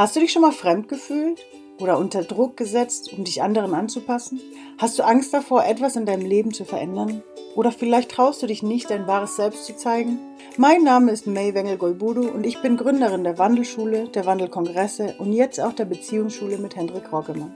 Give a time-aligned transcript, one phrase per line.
[0.00, 1.44] Hast du dich schon mal fremd gefühlt
[1.78, 4.40] oder unter Druck gesetzt, um dich anderen anzupassen?
[4.78, 7.22] Hast du Angst davor, etwas in deinem Leben zu verändern?
[7.54, 10.18] Oder vielleicht traust du dich nicht, dein wahres Selbst zu zeigen?
[10.56, 15.60] Mein Name ist May Wengel-Golbudu und ich bin Gründerin der Wandelschule, der Wandelkongresse und jetzt
[15.60, 17.52] auch der Beziehungsschule mit Hendrik Roggemann.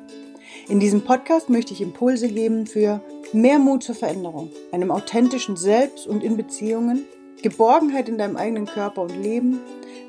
[0.69, 3.01] In diesem Podcast möchte ich Impulse geben für
[3.33, 7.07] mehr Mut zur Veränderung, einem authentischen Selbst und in Beziehungen,
[7.41, 9.61] Geborgenheit in deinem eigenen Körper und Leben,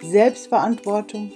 [0.02, 1.32] Selbstverantwortung,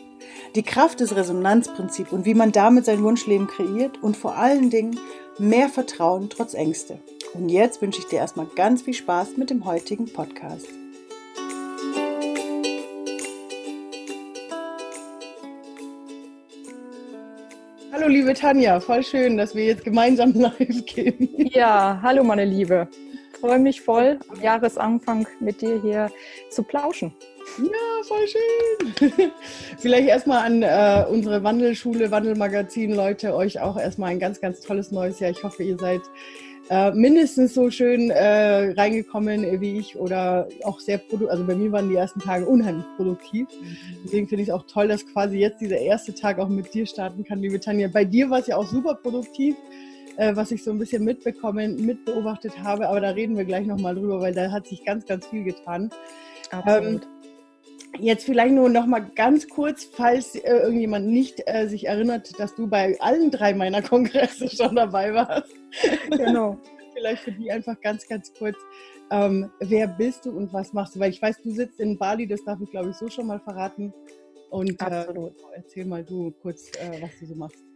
[0.56, 5.00] die Kraft des Resonanzprinzips und wie man damit sein Wunschleben kreiert und vor allen Dingen
[5.38, 7.00] mehr Vertrauen trotz Ängste.
[7.34, 10.68] Und jetzt wünsche ich dir erstmal ganz viel Spaß mit dem heutigen Podcast.
[17.92, 21.30] Hallo liebe Tanja, voll schön, dass wir jetzt gemeinsam live gehen.
[21.52, 22.88] Ja, hallo meine Liebe.
[23.40, 26.12] Freue mich voll, am Jahresanfang mit dir hier
[26.50, 27.14] zu plauschen.
[27.62, 29.32] Ja, voll schön.
[29.78, 34.92] Vielleicht erstmal an äh, unsere Wandelschule, Wandelmagazin, Leute, euch auch erstmal ein ganz, ganz tolles
[34.92, 35.32] neues Jahr.
[35.32, 36.02] Ich hoffe, ihr seid
[36.70, 41.30] äh, mindestens so schön äh, reingekommen wie ich oder auch sehr produktiv.
[41.30, 43.48] Also bei mir waren die ersten Tage unheimlich produktiv.
[44.06, 46.86] Deswegen finde ich es auch toll, dass quasi jetzt dieser erste Tag auch mit dir
[46.86, 47.90] starten kann, liebe Tanja.
[47.90, 49.56] Bei dir war es ja auch super produktiv
[50.18, 53.96] äh, was ich so ein bisschen mitbekommen, mitbeobachtet habe, aber da reden wir gleich nochmal
[53.96, 55.90] drüber, weil da hat sich ganz, ganz viel getan.
[56.52, 57.04] Absolut.
[57.04, 57.19] Ähm,
[57.98, 62.56] Jetzt vielleicht nur noch mal ganz kurz, falls äh, irgendjemand nicht äh, sich erinnert, dass
[62.56, 65.54] du bei allen drei meiner Kongresse schon dabei warst.
[66.12, 66.58] Genau.
[66.94, 68.58] vielleicht für die einfach ganz, ganz kurz.
[69.12, 71.00] Ähm, wer bist du und was machst du?
[71.00, 73.40] Weil ich weiß, du sitzt in Bali, das darf ich glaube ich so schon mal
[73.40, 73.94] verraten.
[74.50, 75.06] Und äh,
[75.56, 77.69] erzähl mal du kurz, äh, was du so machst.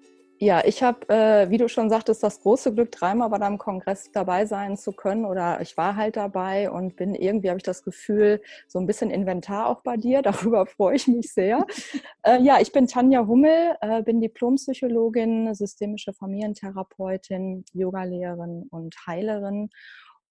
[0.43, 4.11] Ja, ich habe, äh, wie du schon sagtest, das große Glück, dreimal bei deinem Kongress
[4.11, 7.81] dabei sein zu können oder ich war halt dabei und bin irgendwie, habe ich das
[7.81, 10.21] Gefühl, so ein bisschen Inventar auch bei dir.
[10.51, 11.65] Darüber freue ich mich sehr.
[12.23, 19.69] äh, ja, ich bin Tanja Hummel, äh, bin Diplompsychologin, systemische Familientherapeutin, Yogalehrerin und Heilerin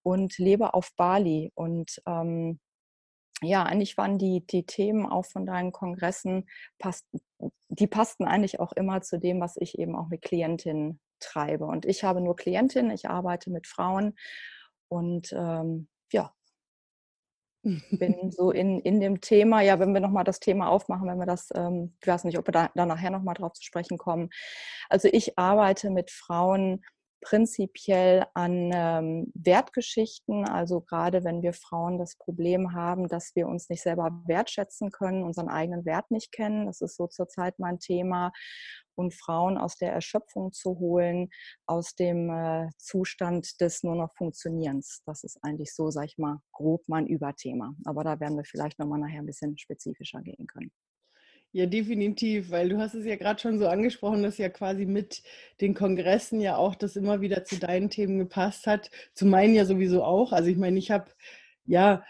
[0.03, 2.59] und lebe auf Bali und ähm,
[3.43, 6.47] ja, eigentlich waren die, die Themen auch von deinen Kongressen,
[6.79, 7.05] passt,
[7.69, 11.65] die passten eigentlich auch immer zu dem, was ich eben auch mit Klientinnen treibe.
[11.65, 14.15] Und ich habe nur Klientinnen, ich arbeite mit Frauen
[14.89, 16.33] und ähm, ja,
[17.63, 21.25] bin so in, in dem Thema, ja, wenn wir nochmal das Thema aufmachen, wenn wir
[21.25, 24.29] das, ähm, ich weiß nicht, ob wir da, da nachher nochmal drauf zu sprechen kommen.
[24.89, 26.83] Also ich arbeite mit Frauen,
[27.23, 30.45] prinzipiell an ähm, Wertgeschichten.
[30.47, 35.23] Also gerade wenn wir Frauen das Problem haben, dass wir uns nicht selber wertschätzen können,
[35.23, 36.65] unseren eigenen Wert nicht kennen.
[36.65, 38.31] Das ist so zurzeit mein Thema.
[38.95, 41.29] Und Frauen aus der Erschöpfung zu holen,
[41.65, 45.01] aus dem äh, Zustand des nur noch Funktionierens.
[45.05, 47.73] Das ist eigentlich so, sag ich mal, grob mein Überthema.
[47.85, 50.71] Aber da werden wir vielleicht nochmal nachher ein bisschen spezifischer gehen können.
[51.55, 55.21] Ja, definitiv, weil du hast es ja gerade schon so angesprochen, dass ja quasi mit
[55.61, 59.63] den Kongressen ja auch das immer wieder zu deinen Themen gepasst hat, zu meinen ja
[59.65, 60.31] sowieso auch.
[60.31, 61.11] Also ich meine, ich habe
[61.65, 62.03] ja,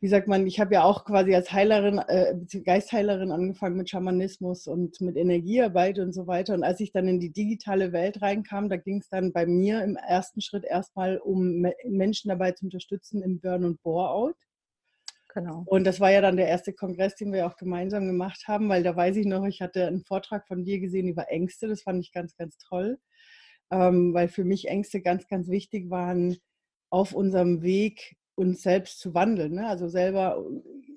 [0.00, 4.66] wie sagt man, ich habe ja auch quasi als Heilerin, äh, Geistheilerin angefangen mit Schamanismus
[4.66, 6.54] und mit Energiearbeit und so weiter.
[6.54, 9.84] Und als ich dann in die digitale Welt reinkam, da ging es dann bei mir
[9.84, 14.36] im ersten Schritt erstmal um Menschen dabei zu unterstützen im Burn- und Bore-out.
[15.34, 15.64] Genau.
[15.66, 18.84] Und das war ja dann der erste Kongress, den wir auch gemeinsam gemacht haben, weil
[18.84, 21.66] da weiß ich noch, ich hatte einen Vortrag von dir gesehen über Ängste.
[21.66, 22.98] Das fand ich ganz, ganz toll,
[23.72, 26.36] ähm, weil für mich Ängste ganz, ganz wichtig waren
[26.88, 29.66] auf unserem Weg, uns selbst zu wandeln, ne?
[29.66, 30.40] also selber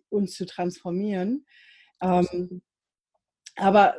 [0.09, 1.45] uns zu transformieren.
[1.99, 2.61] Ähm,
[3.55, 3.95] aber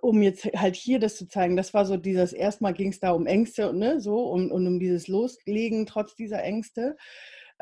[0.00, 3.10] um jetzt halt hier das zu zeigen, das war so dieses, erstmal ging es da
[3.10, 6.96] um Ängste und ne, so und, und um dieses Loslegen trotz dieser Ängste.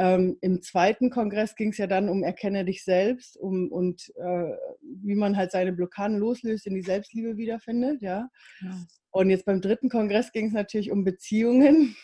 [0.00, 4.56] Ähm, Im zweiten Kongress ging es ja dann um Erkenne dich selbst um, und äh,
[4.81, 8.00] wie man halt seine Blockaden loslöst, in die Selbstliebe wiederfindet.
[8.00, 8.31] Ja.
[8.62, 8.71] ja.
[9.11, 11.94] Und jetzt beim dritten Kongress ging es natürlich um Beziehungen.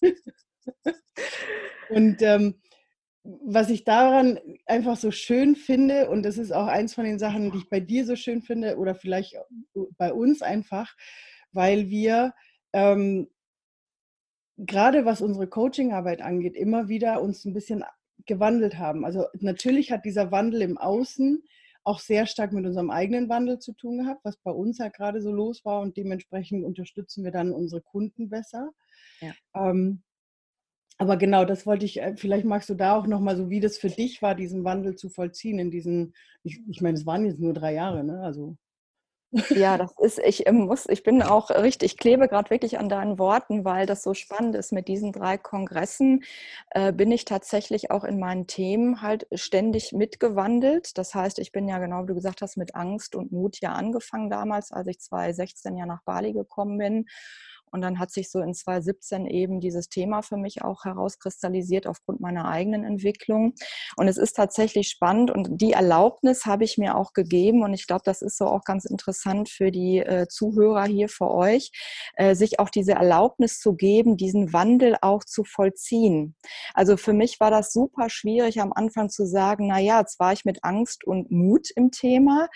[1.90, 2.54] und ähm,
[3.24, 7.52] was ich daran einfach so schön finde, und das ist auch eins von den Sachen,
[7.52, 9.36] die ich bei dir so schön finde, oder vielleicht
[9.98, 10.96] bei uns einfach,
[11.52, 12.32] weil wir
[12.72, 13.28] ähm,
[14.56, 17.84] gerade was unsere Coachingarbeit angeht, immer wieder uns ein bisschen
[18.26, 19.04] gewandelt haben.
[19.04, 21.42] Also natürlich hat dieser Wandel im Außen
[21.84, 25.20] auch sehr stark mit unserem eigenen Wandel zu tun gehabt, was bei uns halt gerade
[25.20, 28.70] so los war und dementsprechend unterstützen wir dann unsere Kunden besser.
[29.20, 29.32] Ja.
[29.54, 30.02] Ähm,
[30.98, 33.78] aber genau, das wollte ich, äh, vielleicht magst du da auch nochmal so, wie das
[33.78, 36.14] für dich war, diesen Wandel zu vollziehen in diesen,
[36.44, 38.20] ich, ich meine, es waren jetzt nur drei Jahre, ne?
[38.20, 38.56] Also
[39.48, 42.90] Ja, das ist, ich ähm, muss, ich bin auch richtig, ich klebe gerade wirklich an
[42.90, 46.22] deinen Worten, weil das so spannend ist mit diesen drei Kongressen,
[46.70, 50.98] äh, bin ich tatsächlich auch in meinen Themen halt ständig mitgewandelt.
[50.98, 53.72] Das heißt, ich bin ja genau, wie du gesagt hast, mit Angst und Mut ja
[53.72, 57.06] angefangen damals, als ich 2016 ja nach Bali gekommen bin
[57.72, 62.20] und dann hat sich so in 2017 eben dieses Thema für mich auch herauskristallisiert aufgrund
[62.20, 63.54] meiner eigenen Entwicklung.
[63.96, 67.86] Und es ist tatsächlich spannend und die Erlaubnis habe ich mir auch gegeben und ich
[67.86, 71.72] glaube, das ist so auch ganz interessant für die äh, Zuhörer hier für euch,
[72.16, 76.36] äh, sich auch diese Erlaubnis zu geben, diesen Wandel auch zu vollziehen.
[76.74, 80.32] Also für mich war das super schwierig am Anfang zu sagen, na ja, jetzt war
[80.32, 82.48] ich mit Angst und Mut im Thema.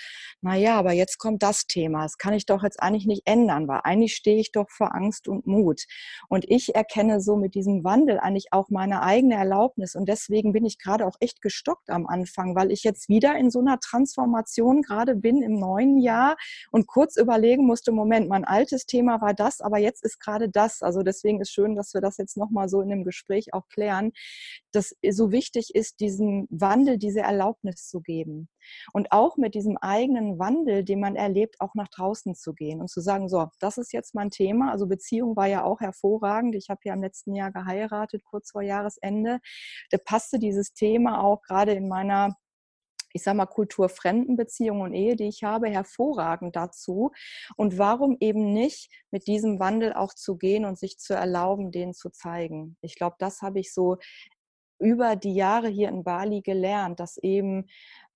[0.43, 2.03] Na ja, aber jetzt kommt das Thema.
[2.03, 5.06] Das kann ich doch jetzt eigentlich nicht ändern, weil eigentlich stehe ich doch vor Angst
[5.07, 5.85] Angst und Mut.
[6.29, 9.95] Und ich erkenne so mit diesem Wandel eigentlich auch meine eigene Erlaubnis.
[9.95, 13.51] Und deswegen bin ich gerade auch echt gestockt am Anfang, weil ich jetzt wieder in
[13.51, 16.37] so einer Transformation gerade bin im neuen Jahr
[16.73, 20.83] und kurz überlegen musste, Moment, mein altes Thema war das, aber jetzt ist gerade das.
[20.83, 24.13] Also deswegen ist schön, dass wir das jetzt nochmal so in dem Gespräch auch klären,
[24.73, 28.49] dass so wichtig ist, diesen Wandel, diese Erlaubnis zu geben.
[28.93, 32.91] Und auch mit diesem eigenen Wandel, den man erlebt, auch nach draußen zu gehen und
[32.91, 34.73] zu sagen, so, das ist jetzt mein Thema.
[34.73, 36.55] Also Beziehung war ja auch hervorragend.
[36.55, 39.41] Ich habe ja im letzten Jahr geheiratet, kurz vor Jahresende.
[39.91, 42.37] Da passte dieses Thema auch gerade in meiner
[43.17, 47.13] ich sage mal, kulturfremden Beziehung und Ehe, die ich habe, hervorragend dazu.
[47.57, 51.95] Und warum eben nicht mit diesem Wandel auch zu gehen und sich zu erlauben, den
[51.95, 52.77] zu zeigen?
[52.83, 53.97] Ich glaube, das habe ich so
[54.79, 57.67] über die Jahre hier in Bali gelernt, dass eben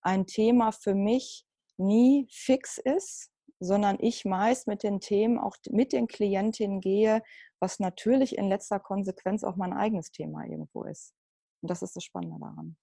[0.02, 1.46] ein Thema für mich
[1.78, 3.29] nie fix ist,
[3.60, 7.22] sondern ich meist mit den Themen auch mit den Klientinnen gehe,
[7.60, 11.12] was natürlich in letzter Konsequenz auch mein eigenes Thema irgendwo ist.
[11.62, 12.76] Und das ist das Spannende daran.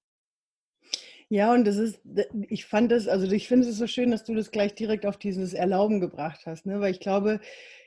[1.30, 2.00] Ja, und das ist,
[2.48, 5.18] ich fand das, also ich finde es so schön, dass du das gleich direkt auf
[5.18, 6.80] dieses Erlauben gebracht hast, ne?
[6.80, 7.42] weil ich glaube,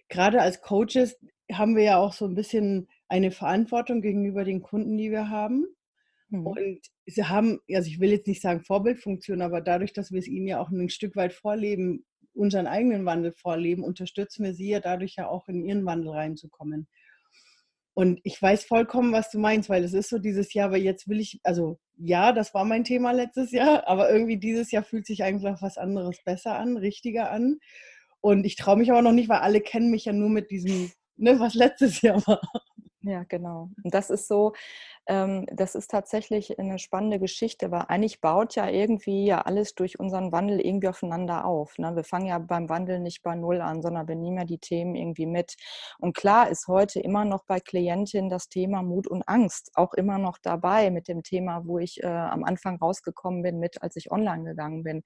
[0.08, 1.18] gerade als Coaches
[1.50, 5.66] haben wir ja auch so ein bisschen eine Verantwortung gegenüber den Kunden, die wir haben.
[6.28, 6.46] Mhm.
[6.46, 10.28] Und sie haben, also ich will jetzt nicht sagen Vorbildfunktion, aber dadurch, dass wir es
[10.28, 12.04] ihnen ja auch ein Stück weit vorleben,
[12.34, 16.88] unseren eigenen Wandel vorleben, unterstützen wir sie ja dadurch ja auch in ihren Wandel reinzukommen.
[17.94, 21.08] Und ich weiß vollkommen, was du meinst, weil es ist so dieses Jahr, aber jetzt
[21.08, 25.06] will ich, also ja, das war mein Thema letztes Jahr, aber irgendwie dieses Jahr fühlt
[25.06, 27.58] sich einfach was anderes besser an, richtiger an.
[28.20, 30.92] Und ich traue mich aber noch nicht, weil alle kennen mich ja nur mit diesem,
[31.16, 32.40] ne, was letztes Jahr war.
[33.02, 33.70] Ja, genau.
[33.82, 34.52] Und das ist so,
[35.10, 40.30] das ist tatsächlich eine spannende Geschichte, weil eigentlich baut ja irgendwie ja alles durch unseren
[40.30, 41.78] Wandel irgendwie aufeinander auf.
[41.78, 41.96] Ne?
[41.96, 44.94] Wir fangen ja beim Wandel nicht bei Null an, sondern wir nehmen ja die Themen
[44.94, 45.56] irgendwie mit.
[45.98, 50.18] Und klar ist heute immer noch bei Klientinnen das Thema Mut und Angst auch immer
[50.18, 54.12] noch dabei mit dem Thema, wo ich äh, am Anfang rausgekommen bin mit, als ich
[54.12, 55.02] online gegangen bin.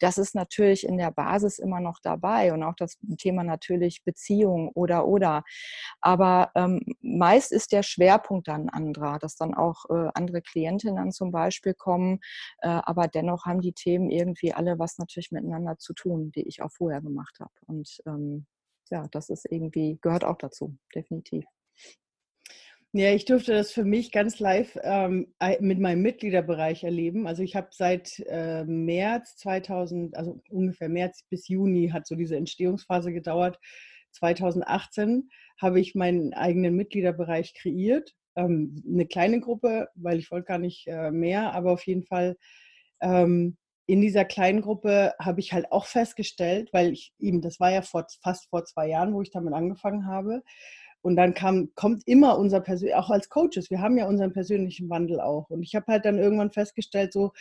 [0.00, 4.70] Das ist natürlich in der Basis immer noch dabei und auch das Thema natürlich Beziehung
[4.74, 5.44] oder oder.
[6.02, 11.12] Aber ähm, meist ist der Schwerpunkt dann anderer, dass dann dann auch äh, andere Klientinnen
[11.12, 12.20] zum Beispiel kommen.
[12.60, 16.62] Äh, aber dennoch haben die Themen irgendwie alle was natürlich miteinander zu tun, die ich
[16.62, 17.52] auch vorher gemacht habe.
[17.66, 18.46] Und ähm,
[18.90, 21.44] ja, das ist irgendwie, gehört auch dazu, definitiv.
[22.92, 27.26] Ja, ich durfte das für mich ganz live ähm, mit meinem Mitgliederbereich erleben.
[27.26, 32.36] Also ich habe seit äh, März 2000, also ungefähr März bis Juni hat so diese
[32.36, 33.58] Entstehungsphase gedauert.
[34.12, 35.28] 2018
[35.60, 40.86] habe ich meinen eigenen Mitgliederbereich kreiert ähm, eine kleine Gruppe, weil ich wollte gar nicht
[40.86, 42.36] äh, mehr, aber auf jeden Fall
[43.00, 47.70] ähm, in dieser kleinen Gruppe habe ich halt auch festgestellt, weil ich eben, das war
[47.70, 50.42] ja vor, fast vor zwei Jahren, wo ich damit angefangen habe.
[51.02, 54.90] Und dann kam, kommt immer unser persönlicher, auch als Coaches, wir haben ja unseren persönlichen
[54.90, 55.50] Wandel auch.
[55.50, 57.32] Und ich habe halt dann irgendwann festgestellt, so,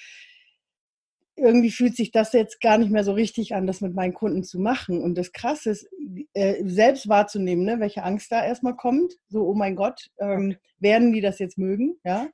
[1.38, 4.44] irgendwie fühlt sich das jetzt gar nicht mehr so richtig an, das mit meinen Kunden
[4.44, 5.01] zu machen.
[5.01, 5.89] Und das Krasse ist,
[6.34, 9.13] äh, selbst wahrzunehmen, ne, welche Angst da erstmal kommt.
[9.27, 12.00] So, oh mein Gott, ähm, werden die das jetzt mögen?
[12.04, 12.30] Ja.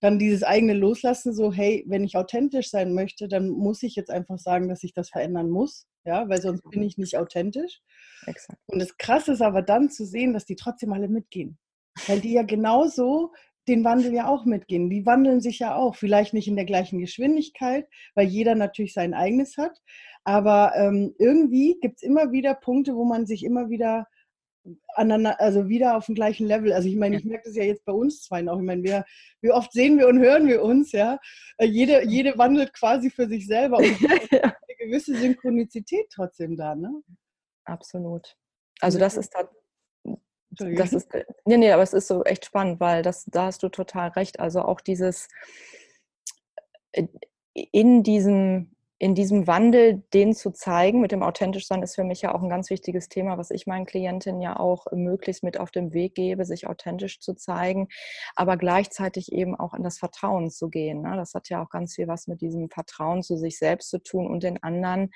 [0.00, 4.10] Dann dieses eigene Loslassen, so, hey, wenn ich authentisch sein möchte, dann muss ich jetzt
[4.10, 5.86] einfach sagen, dass ich das verändern muss.
[6.04, 7.82] Ja, weil sonst bin ich nicht authentisch.
[8.26, 8.58] Exakt.
[8.66, 11.58] Und das Krasse ist aber dann zu sehen, dass die trotzdem alle mitgehen.
[12.06, 13.32] Weil die ja genauso
[13.68, 14.90] den Wandel ja auch mitgehen.
[14.90, 19.14] Die wandeln sich ja auch, vielleicht nicht in der gleichen Geschwindigkeit, weil jeder natürlich sein
[19.14, 19.80] eigenes hat.
[20.24, 24.06] Aber ähm, irgendwie gibt es immer wieder Punkte, wo man sich immer wieder
[24.94, 26.72] aneinander, also wieder auf dem gleichen Level.
[26.72, 28.58] Also ich meine, ich merke das ja jetzt bei uns zwei noch.
[28.58, 29.04] Ich meine, wir,
[29.40, 31.18] wie oft sehen wir und hören wir uns, ja.
[31.56, 33.84] Äh, jede, jede wandelt quasi für sich selber und
[34.42, 36.92] eine gewisse Synchronizität trotzdem da, ne?
[37.64, 38.36] Absolut.
[38.80, 39.34] Also das ist
[40.58, 43.62] das ist, äh, nee, nee, aber es ist so echt spannend, weil das, da hast
[43.62, 44.40] du total recht.
[44.40, 45.28] Also auch dieses
[46.92, 47.06] äh,
[47.54, 52.22] in diesem in diesem Wandel den zu zeigen, mit dem authentisch sein ist für mich
[52.22, 55.70] ja auch ein ganz wichtiges Thema, was ich meinen Klientinnen ja auch möglichst mit auf
[55.70, 57.88] den Weg gebe, sich authentisch zu zeigen,
[58.34, 61.02] aber gleichzeitig eben auch in das Vertrauen zu gehen.
[61.02, 61.14] Ne?
[61.14, 64.26] Das hat ja auch ganz viel was mit diesem Vertrauen zu sich selbst zu tun
[64.26, 65.12] und den anderen,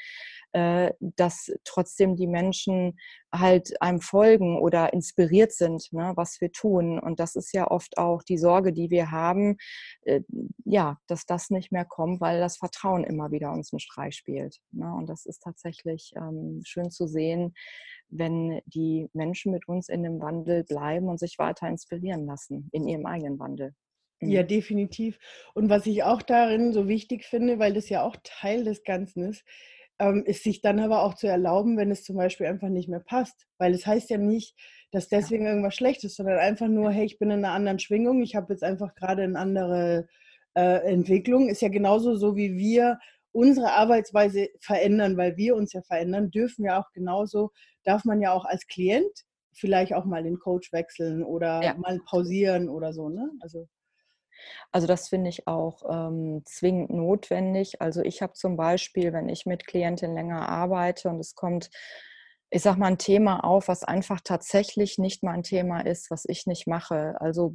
[0.52, 2.96] äh, dass trotzdem die Menschen
[3.32, 6.98] halt einem folgen oder inspiriert sind, ne, was wir tun.
[6.98, 9.56] Und das ist ja oft auch die Sorge, die wir haben,
[10.02, 10.20] äh,
[10.64, 14.58] ja, dass das nicht mehr kommt, weil das Vertrauen immer wieder uns einen Streich spielt.
[14.70, 14.92] Ne?
[14.94, 17.54] Und das ist tatsächlich ähm, schön zu sehen,
[18.08, 22.86] wenn die Menschen mit uns in dem Wandel bleiben und sich weiter inspirieren lassen in
[22.86, 23.74] ihrem eigenen Wandel.
[24.20, 24.48] Ja, mhm.
[24.48, 25.18] definitiv.
[25.54, 29.30] Und was ich auch darin so wichtig finde, weil das ja auch Teil des Ganzen
[29.30, 29.44] ist,
[30.02, 33.00] ähm, ist sich dann aber auch zu erlauben, wenn es zum Beispiel einfach nicht mehr
[33.00, 33.46] passt.
[33.58, 34.56] Weil es heißt ja nicht,
[34.90, 38.20] dass deswegen irgendwas schlecht ist, sondern einfach nur, hey, ich bin in einer anderen Schwingung,
[38.20, 40.08] ich habe jetzt einfach gerade eine andere
[40.54, 41.48] äh, Entwicklung.
[41.48, 42.98] Ist ja genauso so, wie wir
[43.30, 47.52] unsere Arbeitsweise verändern, weil wir uns ja verändern, dürfen wir auch genauso,
[47.84, 51.74] darf man ja auch als Klient vielleicht auch mal den Coach wechseln oder ja.
[51.74, 53.30] mal pausieren oder so, ne?
[53.40, 53.68] Also
[54.70, 57.80] also das finde ich auch ähm, zwingend notwendig.
[57.80, 61.70] Also ich habe zum Beispiel, wenn ich mit Klientinnen länger arbeite und es kommt,
[62.50, 66.46] ich sage mal, ein Thema auf, was einfach tatsächlich nicht mein Thema ist, was ich
[66.46, 67.16] nicht mache.
[67.20, 67.54] Also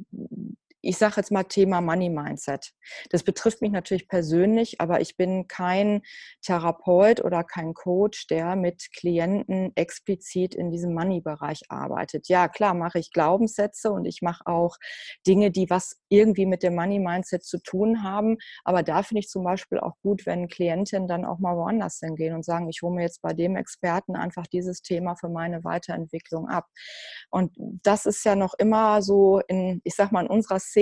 [0.88, 2.72] ich sage jetzt mal Thema Money Mindset.
[3.10, 6.00] Das betrifft mich natürlich persönlich, aber ich bin kein
[6.40, 12.28] Therapeut oder kein Coach, der mit Klienten explizit in diesem Money-Bereich arbeitet.
[12.28, 14.78] Ja, klar, mache ich Glaubenssätze und ich mache auch
[15.26, 18.38] Dinge, die was irgendwie mit dem Money Mindset zu tun haben.
[18.64, 22.34] Aber da finde ich zum Beispiel auch gut, wenn Klientinnen dann auch mal woanders hingehen
[22.34, 26.48] und sagen, ich hole mir jetzt bei dem Experten einfach dieses Thema für meine Weiterentwicklung
[26.48, 26.64] ab.
[27.28, 30.77] Und das ist ja noch immer so in, ich sag mal, in unserer Szene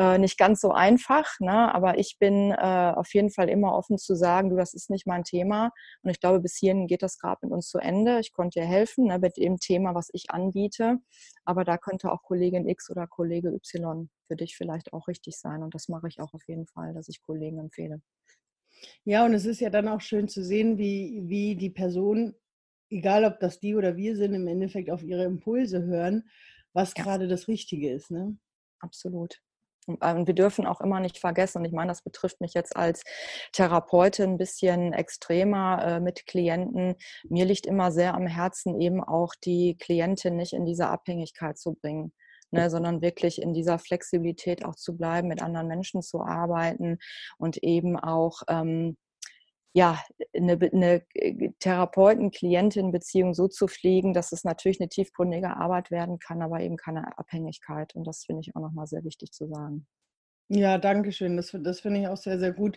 [0.00, 1.74] äh, nicht ganz so einfach, ne?
[1.74, 5.06] aber ich bin äh, auf jeden Fall immer offen zu sagen, du, das ist nicht
[5.06, 5.72] mein Thema.
[6.02, 8.18] Und ich glaube, bis hierhin geht das gerade mit uns zu Ende.
[8.20, 10.98] Ich konnte dir helfen ne, mit dem Thema, was ich anbiete,
[11.44, 15.62] aber da könnte auch Kollegin X oder Kollege Y für dich vielleicht auch richtig sein.
[15.62, 18.00] Und das mache ich auch auf jeden Fall, dass ich Kollegen empfehle.
[19.04, 22.34] Ja, und es ist ja dann auch schön zu sehen, wie, wie die Person,
[22.88, 26.30] egal ob das die oder wir sind, im Endeffekt auf ihre Impulse hören,
[26.72, 27.02] was ja.
[27.02, 28.10] gerade das Richtige ist.
[28.10, 28.38] Ne?
[28.80, 29.40] Absolut.
[30.00, 32.76] Äh, und wir dürfen auch immer nicht vergessen, und ich meine, das betrifft mich jetzt
[32.76, 33.02] als
[33.52, 36.96] Therapeutin ein bisschen extremer äh, mit Klienten.
[37.28, 41.74] Mir liegt immer sehr am Herzen, eben auch die Klientin nicht in diese Abhängigkeit zu
[41.74, 42.12] bringen.
[42.52, 46.98] Ne, sondern wirklich in dieser Flexibilität auch zu bleiben, mit anderen Menschen zu arbeiten
[47.38, 48.96] und eben auch ähm,
[49.72, 50.02] ja,
[50.34, 56.42] eine, eine äh, Therapeuten-Klientin-Beziehung so zu pflegen, dass es natürlich eine tiefgründige Arbeit werden kann,
[56.42, 57.94] aber eben keine Abhängigkeit.
[57.94, 59.86] Und das finde ich auch nochmal sehr wichtig zu sagen.
[60.48, 61.36] Ja, danke schön.
[61.36, 62.76] Das, das finde ich auch sehr, sehr gut,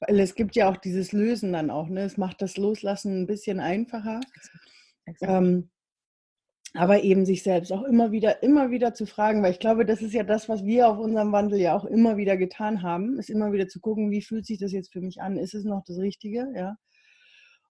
[0.00, 1.88] weil es gibt ja auch dieses Lösen dann auch.
[1.88, 2.02] Ne?
[2.02, 4.20] Es macht das Loslassen ein bisschen einfacher.
[5.22, 5.70] Ähm,
[6.74, 10.02] aber eben sich selbst auch immer wieder, immer wieder zu fragen, weil ich glaube, das
[10.02, 13.30] ist ja das, was wir auf unserem Wandel ja auch immer wieder getan haben, ist
[13.30, 15.36] immer wieder zu gucken, wie fühlt sich das jetzt für mich an?
[15.36, 16.52] Ist es noch das Richtige?
[16.54, 16.76] Ja.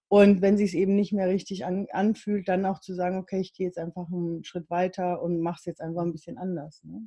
[0.09, 3.41] Und wenn sich es eben nicht mehr richtig an, anfühlt, dann auch zu sagen, okay,
[3.41, 6.83] ich gehe jetzt einfach einen Schritt weiter und mache es jetzt einfach ein bisschen anders.
[6.85, 7.07] Ne?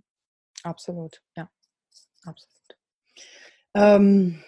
[0.63, 1.49] Absolut, ja,
[2.25, 2.77] absolut.
[3.73, 4.43] Ähm,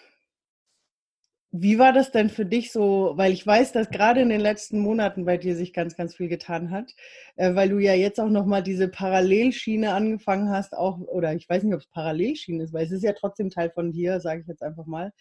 [1.52, 3.14] wie war das denn für dich so?
[3.16, 6.28] Weil ich weiß, dass gerade in den letzten Monaten bei dir sich ganz, ganz viel
[6.28, 6.94] getan hat,
[7.38, 11.64] äh, weil du ja jetzt auch nochmal diese Parallelschiene angefangen hast, auch, oder ich weiß
[11.64, 14.48] nicht, ob es Parallelschiene ist, weil es ist ja trotzdem Teil von dir, sage ich
[14.48, 15.12] jetzt einfach mal,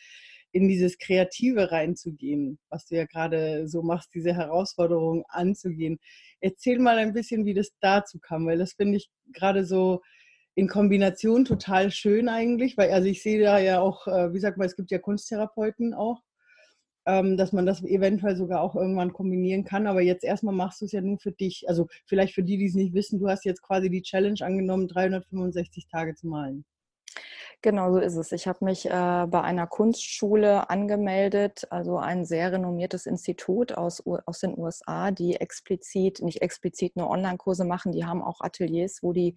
[0.53, 5.99] in dieses Kreative reinzugehen, was du ja gerade so machst, diese Herausforderung anzugehen.
[6.41, 10.01] Erzähl mal ein bisschen, wie das dazu kam, weil das finde ich gerade so,
[10.59, 14.59] in Kombination total schön eigentlich, weil also ich sehe da ja auch, äh, wie sagt
[14.59, 16.21] man, es gibt ja Kunsttherapeuten auch,
[17.07, 19.87] ähm, dass man das eventuell sogar auch irgendwann kombinieren kann.
[19.87, 21.69] Aber jetzt erstmal machst du es ja nur für dich.
[21.69, 24.89] Also vielleicht für die, die es nicht wissen, du hast jetzt quasi die Challenge angenommen,
[24.89, 26.65] 365 Tage zu malen.
[27.63, 28.31] Genau so ist es.
[28.31, 34.39] Ich habe mich äh, bei einer Kunstschule angemeldet, also ein sehr renommiertes Institut aus, aus
[34.39, 39.35] den USA, die explizit, nicht explizit nur Online-Kurse machen, die haben auch Ateliers, wo die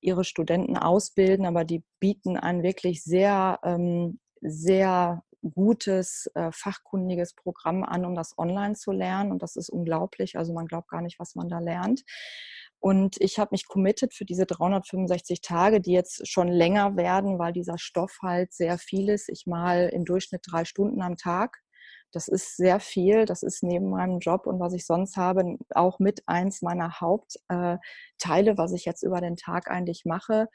[0.00, 7.82] ihre Studenten ausbilden, aber die bieten ein wirklich sehr, ähm, sehr gutes, äh, fachkundiges Programm
[7.82, 9.32] an, um das online zu lernen.
[9.32, 10.36] Und das ist unglaublich.
[10.38, 12.04] Also man glaubt gar nicht, was man da lernt.
[12.80, 17.52] Und ich habe mich committed für diese 365 Tage, die jetzt schon länger werden, weil
[17.52, 19.28] dieser Stoff halt sehr viel ist.
[19.28, 21.58] Ich mal im Durchschnitt drei Stunden am Tag.
[22.12, 23.26] Das ist sehr viel.
[23.26, 28.56] Das ist neben meinem Job und was ich sonst habe auch mit eins meiner Hauptteile,
[28.56, 30.46] was ich jetzt über den Tag eigentlich mache.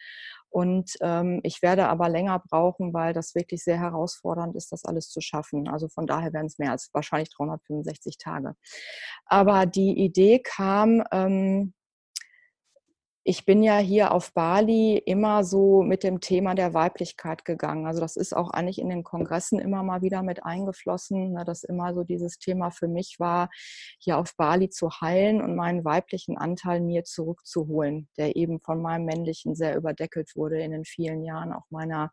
[0.50, 5.10] Und ähm, ich werde aber länger brauchen, weil das wirklich sehr herausfordernd ist, das alles
[5.10, 5.68] zu schaffen.
[5.68, 8.56] Also von daher werden es mehr als wahrscheinlich 365 Tage.
[9.25, 11.74] Aber die Idee kam, ähm,
[13.25, 17.88] ich bin ja hier auf Bali immer so mit dem Thema der Weiblichkeit gegangen.
[17.88, 21.63] Also das ist auch eigentlich in den Kongressen immer mal wieder mit eingeflossen, ne, dass
[21.63, 23.50] immer so dieses Thema für mich war,
[24.00, 29.06] hier auf Bali zu heilen und meinen weiblichen Anteil mir zurückzuholen, der eben von meinem
[29.06, 32.12] männlichen sehr überdeckelt wurde in den vielen Jahren auch meiner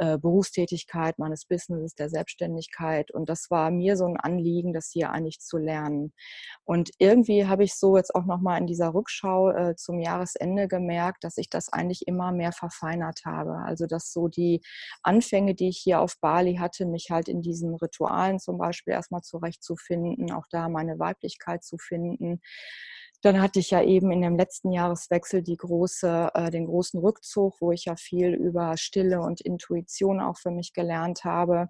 [0.00, 3.10] äh, Berufstätigkeit, meines Businesses, der Selbstständigkeit.
[3.10, 6.14] Und das war mir so ein Anliegen, das hier eigentlich zu lernen.
[6.64, 11.22] Und irgendwie habe ich so jetzt auch nochmal in dieser Rückschau äh, zum Jahresende gemerkt,
[11.22, 13.58] dass ich das eigentlich immer mehr verfeinert habe.
[13.66, 14.62] Also dass so die
[15.02, 19.20] Anfänge, die ich hier auf Bali hatte, mich halt in diesen Ritualen zum Beispiel erstmal
[19.20, 22.40] zurechtzufinden, auch da meine Weiblichkeit zu finden
[23.22, 27.60] dann hatte ich ja eben in dem letzten Jahreswechsel die große, äh, den großen Rückzug,
[27.60, 31.68] wo ich ja viel über Stille und Intuition auch für mich gelernt habe.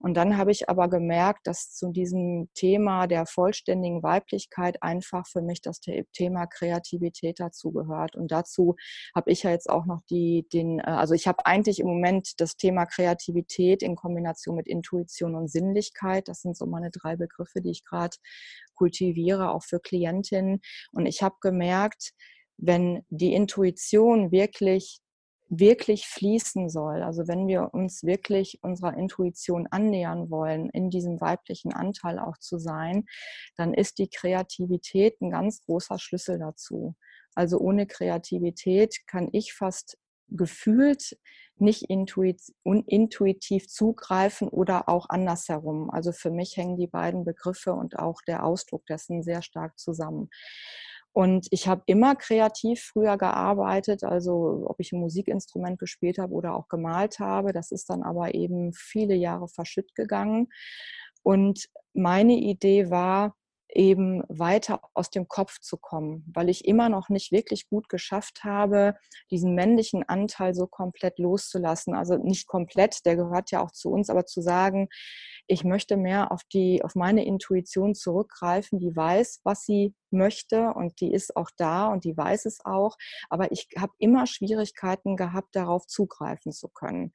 [0.00, 5.42] Und dann habe ich aber gemerkt, dass zu diesem Thema der vollständigen Weiblichkeit einfach für
[5.42, 8.16] mich das Thema Kreativität dazugehört.
[8.16, 8.74] Und dazu
[9.14, 12.40] habe ich ja jetzt auch noch die, den, äh, also ich habe eigentlich im Moment
[12.40, 16.28] das Thema Kreativität in Kombination mit Intuition und Sinnlichkeit.
[16.28, 18.16] Das sind so meine drei Begriffe, die ich gerade
[18.78, 20.60] kultiviere, auch für Klientinnen.
[20.92, 22.12] Und ich habe gemerkt,
[22.56, 25.00] wenn die Intuition wirklich
[25.50, 31.72] wirklich fließen soll, also wenn wir uns wirklich unserer Intuition annähern wollen, in diesem weiblichen
[31.72, 33.06] Anteil auch zu sein,
[33.56, 36.94] dann ist die Kreativität ein ganz großer Schlüssel dazu.
[37.34, 39.96] Also ohne Kreativität kann ich fast
[40.28, 41.16] gefühlt
[41.60, 45.90] nicht intuitiv zugreifen oder auch andersherum.
[45.90, 50.28] Also für mich hängen die beiden Begriffe und auch der Ausdruck dessen sehr stark zusammen.
[51.12, 56.54] Und ich habe immer kreativ früher gearbeitet, also ob ich ein Musikinstrument gespielt habe oder
[56.54, 57.52] auch gemalt habe.
[57.52, 60.48] Das ist dann aber eben viele Jahre verschütt gegangen.
[61.22, 63.34] Und meine Idee war,
[63.68, 68.44] eben weiter aus dem Kopf zu kommen, weil ich immer noch nicht wirklich gut geschafft
[68.44, 68.94] habe,
[69.30, 71.94] diesen männlichen Anteil so komplett loszulassen.
[71.94, 74.88] Also nicht komplett, der gehört ja auch zu uns, aber zu sagen,
[75.48, 81.00] ich möchte mehr auf die, auf meine Intuition zurückgreifen, die weiß, was sie möchte und
[81.00, 82.96] die ist auch da und die weiß es auch.
[83.30, 87.12] Aber ich habe immer Schwierigkeiten gehabt, darauf zugreifen zu können.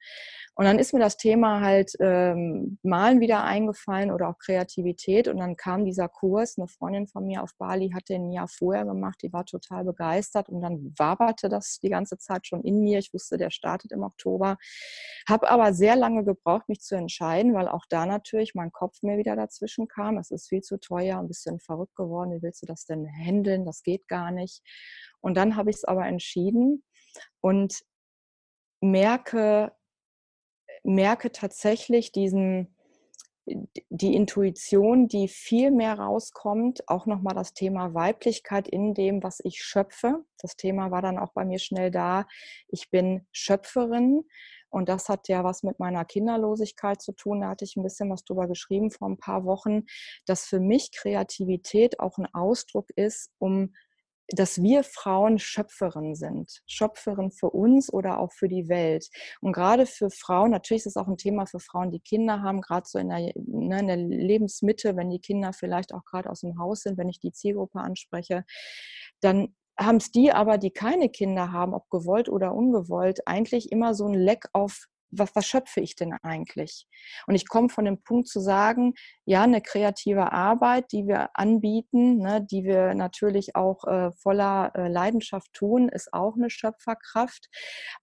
[0.54, 5.28] Und dann ist mir das Thema halt ähm, Malen wieder eingefallen oder auch Kreativität.
[5.28, 6.56] Und dann kam dieser Kurs.
[6.58, 9.20] Eine Freundin von mir auf Bali hat den ein Jahr vorher gemacht.
[9.22, 12.98] Die war total begeistert und dann waberte das die ganze Zeit schon in mir.
[12.98, 14.56] Ich wusste, der startet im Oktober.
[15.28, 18.23] Habe aber sehr lange gebraucht, mich zu entscheiden, weil auch da natürlich
[18.54, 20.18] mein Kopf mir wieder dazwischen kam.
[20.18, 22.32] Es ist viel zu teuer, ein bisschen verrückt geworden.
[22.32, 23.64] Wie willst du das denn handeln?
[23.64, 24.62] Das geht gar nicht.
[25.20, 26.82] Und dann habe ich es aber entschieden
[27.40, 27.84] und
[28.80, 29.72] merke,
[30.82, 32.76] merke tatsächlich diesen,
[33.46, 39.62] die Intuition, die viel mehr rauskommt, auch nochmal das Thema Weiblichkeit in dem, was ich
[39.62, 40.24] schöpfe.
[40.38, 42.26] Das Thema war dann auch bei mir schnell da.
[42.68, 44.24] Ich bin Schöpferin
[44.74, 47.40] und das hat ja was mit meiner Kinderlosigkeit zu tun.
[47.40, 49.84] Da hatte ich ein bisschen was drüber geschrieben vor ein paar Wochen,
[50.26, 53.72] dass für mich Kreativität auch ein Ausdruck ist, um
[54.28, 56.62] dass wir Frauen Schöpferin sind.
[56.66, 59.10] Schöpferin für uns oder auch für die Welt.
[59.42, 62.62] Und gerade für Frauen, natürlich ist es auch ein Thema für Frauen, die Kinder haben,
[62.62, 66.40] gerade so in der, ne, in der Lebensmitte, wenn die Kinder vielleicht auch gerade aus
[66.40, 68.44] dem Haus sind, wenn ich die Zielgruppe anspreche,
[69.20, 73.94] dann haben es die aber, die keine Kinder haben, ob gewollt oder ungewollt, eigentlich immer
[73.94, 76.86] so ein Leck auf, was, was schöpfe ich denn eigentlich?
[77.26, 82.18] Und ich komme von dem Punkt zu sagen, ja, eine kreative Arbeit, die wir anbieten,
[82.18, 87.48] ne, die wir natürlich auch äh, voller äh, Leidenschaft tun, ist auch eine Schöpferkraft.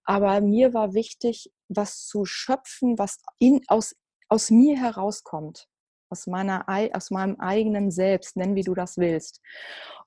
[0.04, 3.94] Aber mir war wichtig, was zu schöpfen, was in, aus,
[4.28, 5.68] aus mir herauskommt
[6.12, 9.40] aus, meiner, aus meinem eigenen Selbst, nenn wie du das willst.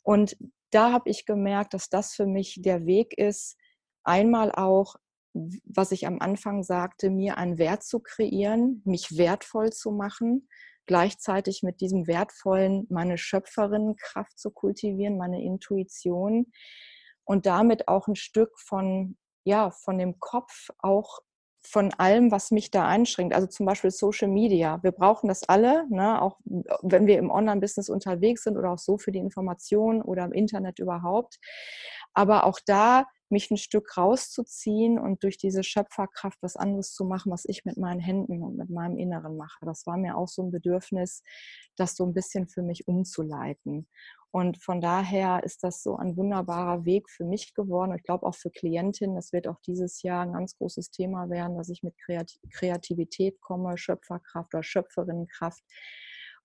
[0.04, 0.38] Und
[0.72, 3.58] da habe ich gemerkt, dass das für mich der Weg ist,
[4.04, 4.96] einmal auch,
[5.34, 10.48] was ich am Anfang sagte, mir einen Wert zu kreieren, mich wertvoll zu machen,
[10.86, 16.52] gleichzeitig mit diesem wertvollen meine Schöpferinnenkraft zu kultivieren, meine Intuition
[17.26, 21.20] und damit auch ein Stück von ja, von dem Kopf auch
[21.66, 23.34] von allem, was mich da einschränkt.
[23.34, 24.82] Also zum Beispiel Social Media.
[24.84, 26.22] Wir brauchen das alle, ne?
[26.22, 26.38] auch
[26.82, 30.80] wenn wir im Online-Business unterwegs sind oder auch so für die Information oder im Internet
[30.80, 31.40] überhaupt.
[32.14, 37.32] Aber auch da mich ein Stück rauszuziehen und durch diese Schöpferkraft was anderes zu machen,
[37.32, 39.66] was ich mit meinen Händen und mit meinem Inneren mache.
[39.66, 41.24] Das war mir auch so ein Bedürfnis,
[41.76, 43.88] das so ein bisschen für mich umzuleiten.
[44.36, 47.96] Und von daher ist das so ein wunderbarer Weg für mich geworden.
[47.96, 49.16] Ich glaube auch für Klientinnen.
[49.16, 51.96] Das wird auch dieses Jahr ein ganz großes Thema werden, dass ich mit
[52.52, 55.64] Kreativität komme, Schöpferkraft oder Schöpferinnenkraft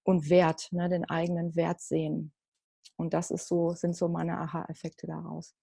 [0.04, 2.32] und Wert, ne, den eigenen Wert sehen.
[2.94, 5.56] Und das ist so, sind so meine Aha-Effekte daraus.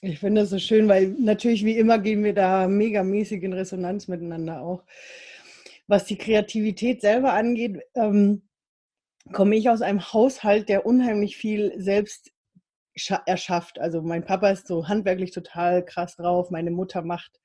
[0.00, 4.08] Ich finde das so schön, weil natürlich wie immer gehen wir da megamäßig in Resonanz
[4.08, 4.82] miteinander auch.
[5.86, 8.42] Was die Kreativität selber angeht, ähm,
[9.32, 12.30] komme ich aus einem Haushalt, der unheimlich viel selbst
[13.26, 13.80] erschafft.
[13.80, 17.40] Also mein Papa ist so handwerklich total krass drauf, meine Mutter macht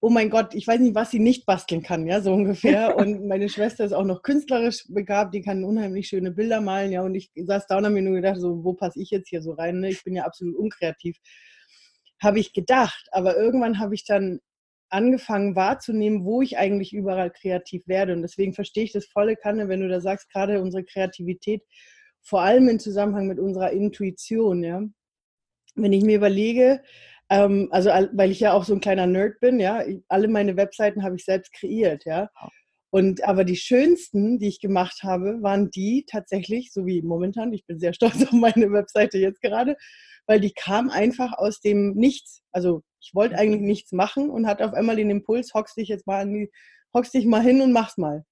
[0.00, 2.96] oh mein Gott, ich weiß nicht, was sie nicht basteln kann, ja, so ungefähr.
[2.96, 7.02] Und meine Schwester ist auch noch künstlerisch begabt, die kann unheimlich schöne Bilder malen, ja.
[7.02, 9.42] Und ich saß da und habe mir nur gedacht, so, wo passe ich jetzt hier
[9.42, 9.80] so rein?
[9.80, 9.90] Ne?
[9.90, 11.18] Ich bin ja absolut unkreativ.
[12.22, 14.40] Habe ich gedacht, aber irgendwann habe ich dann
[14.90, 18.12] angefangen wahrzunehmen, wo ich eigentlich überall kreativ werde.
[18.12, 21.62] Und deswegen verstehe ich das volle Kanne, wenn du da sagst, gerade unsere Kreativität,
[22.22, 24.82] vor allem im Zusammenhang mit unserer Intuition, ja.
[25.74, 26.82] Wenn ich mir überlege,
[27.30, 31.02] ähm, also weil ich ja auch so ein kleiner Nerd bin, ja, alle meine Webseiten
[31.02, 32.30] habe ich selbst kreiert, ja.
[32.96, 37.66] Und aber die schönsten, die ich gemacht habe, waren die tatsächlich, so wie momentan, ich
[37.66, 39.76] bin sehr stolz auf meine Webseite jetzt gerade,
[40.26, 42.40] weil die kam einfach aus dem Nichts.
[42.52, 43.40] Also ich wollte mhm.
[43.40, 46.50] eigentlich nichts machen und hatte auf einmal den Impuls, hockst dich jetzt mal an die,
[46.94, 48.24] hockst dich mal hin und mach's mal.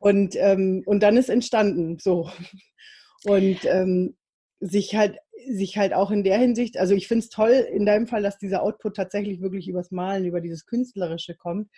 [0.00, 2.28] Und, ähm, und dann ist entstanden so.
[3.24, 4.16] Und ähm,
[4.60, 5.18] sich halt
[5.48, 8.38] sich halt auch in der Hinsicht, also ich finde es toll in deinem Fall, dass
[8.38, 11.70] dieser Output tatsächlich wirklich übers Malen, über dieses Künstlerische kommt.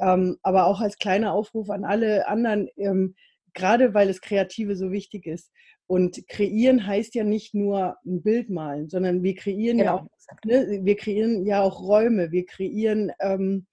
[0.00, 3.14] Ähm, aber auch als kleiner Aufruf an alle anderen, ähm,
[3.54, 5.50] gerade weil das Kreative so wichtig ist.
[5.86, 9.96] Und kreieren heißt ja nicht nur ein Bild malen, sondern wir kreieren genau.
[9.96, 10.06] ja auch,
[10.44, 13.66] ne, wir kreieren ja auch Räume, wir kreieren ähm,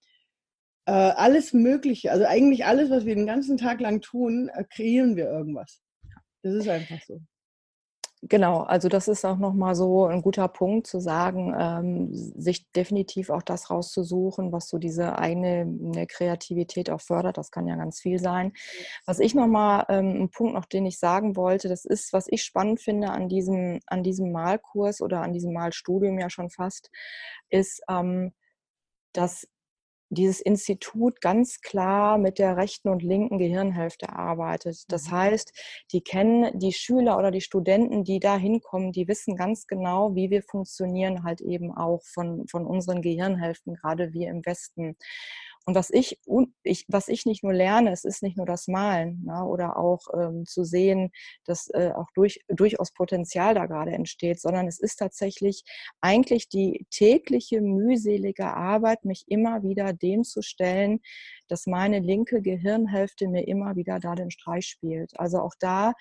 [0.87, 2.11] äh, alles Mögliche.
[2.11, 5.81] Also eigentlich alles, was wir den ganzen Tag lang tun, äh, kreieren wir irgendwas.
[6.41, 7.21] Das ist einfach so.
[8.23, 13.29] Genau, also das ist auch nochmal so ein guter Punkt zu sagen, ähm, sich definitiv
[13.29, 17.37] auch das rauszusuchen, was so diese eigene ne, Kreativität auch fördert.
[17.37, 18.53] Das kann ja ganz viel sein.
[19.05, 22.41] Was ich nochmal, ähm, ein Punkt noch, den ich sagen wollte, das ist, was ich
[22.43, 26.89] spannend finde an diesem, an diesem Malkurs oder an diesem Malstudium ja schon fast,
[27.49, 28.33] ist, ähm,
[29.13, 29.47] dass
[30.09, 34.83] dieses Institut ganz klar mit der rechten und linken Gehirnhälfte arbeitet.
[34.89, 35.11] Das mhm.
[35.11, 35.53] heißt,
[35.91, 40.29] die kennen die Schüler oder die Studenten, die da hinkommen, die wissen ganz genau, wie
[40.29, 44.95] wir funktionieren, halt eben auch von, von unseren Gehirnhälften, gerade wir im Westen.
[45.67, 46.17] Und was ich,
[46.63, 49.99] ich, was ich nicht nur lerne, es ist nicht nur das Malen ne, oder auch
[50.17, 51.11] ähm, zu sehen,
[51.43, 55.63] dass äh, auch durch, durchaus Potenzial da gerade entsteht, sondern es ist tatsächlich
[55.99, 61.01] eigentlich die tägliche mühselige Arbeit, mich immer wieder dem zu stellen,
[61.49, 65.19] dass meine linke Gehirnhälfte mir immer wieder da den Streich spielt.
[65.19, 65.91] Also auch da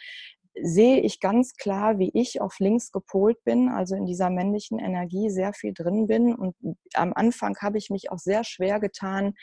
[0.63, 5.31] sehe ich ganz klar, wie ich auf links gepolt bin, also in dieser männlichen Energie
[5.31, 6.35] sehr viel drin bin.
[6.35, 6.57] Und
[6.95, 9.35] am Anfang habe ich mich auch sehr schwer getan,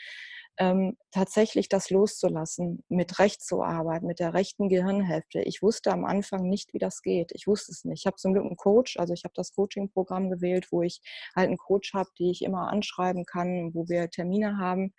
[0.58, 5.40] ähm, tatsächlich das loszulassen, mit rechts zu arbeiten, mit der rechten Gehirnhälfte.
[5.40, 7.32] Ich wusste am Anfang nicht, wie das geht.
[7.34, 8.00] Ich wusste es nicht.
[8.00, 11.00] Ich habe zum Glück einen Coach, also ich habe das Coaching-Programm gewählt, wo ich
[11.34, 14.94] halt einen Coach habe, die ich immer anschreiben kann, wo wir Termine haben.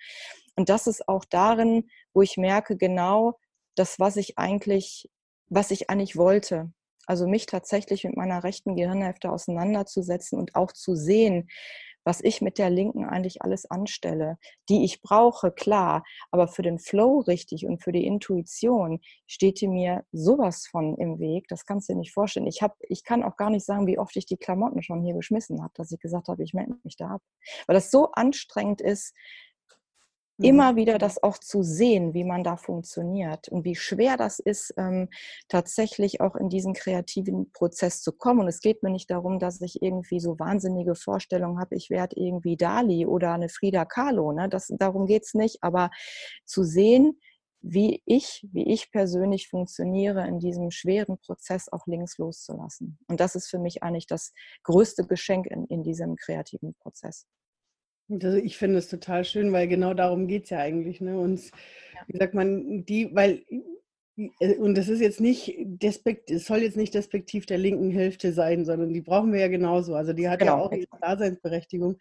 [0.58, 3.38] Und das ist auch darin, wo ich merke, genau
[3.75, 5.10] das, was ich eigentlich
[5.49, 6.71] was ich eigentlich wollte.
[7.08, 11.47] Also mich tatsächlich mit meiner rechten Gehirnhälfte auseinanderzusetzen und auch zu sehen,
[12.05, 14.38] was ich mit der linken eigentlich alles anstelle,
[14.69, 19.67] die ich brauche, klar, aber für den Flow richtig und für die Intuition steht die
[19.67, 22.45] mir sowas von im Weg, das kannst du dir nicht vorstellen.
[22.45, 25.15] Ich, hab, ich kann auch gar nicht sagen, wie oft ich die Klamotten schon hier
[25.15, 27.21] geschmissen habe, dass ich gesagt habe, ich melde mich da ab.
[27.65, 29.15] Weil das so anstrengend ist,
[30.38, 30.45] Mhm.
[30.45, 34.74] immer wieder das auch zu sehen, wie man da funktioniert und wie schwer das ist,
[34.78, 35.10] ähm,
[35.48, 38.41] tatsächlich auch in diesen kreativen Prozess zu kommen.
[38.41, 42.17] Und es geht mir nicht darum, dass ich irgendwie so wahnsinnige Vorstellungen habe, ich werde
[42.17, 44.32] irgendwie Dali oder eine Frida Kahlo.
[44.34, 44.50] Ne?
[44.50, 45.63] Das, darum geht es nicht.
[45.63, 45.89] Aber
[46.45, 47.19] zu sehen,
[47.62, 53.00] wie ich, wie ich persönlich funktioniere, in diesem schweren Prozess auch links loszulassen.
[53.08, 57.26] Und das ist für mich eigentlich das größte Geschenk in, in diesem kreativen Prozess.
[58.10, 61.02] Also ich finde es total schön, weil genau darum geht es ja eigentlich.
[61.02, 61.20] Ne?
[61.20, 61.41] Und
[62.08, 63.44] wie sagt man, die, weil,
[64.18, 68.32] äh, und das ist jetzt nicht despekt, es soll jetzt nicht despektiv der linken Hälfte
[68.32, 69.96] sein, sondern die brauchen wir ja genauso.
[69.96, 70.58] Also die hat genau.
[70.58, 71.98] ja auch ihre Daseinsberechtigung.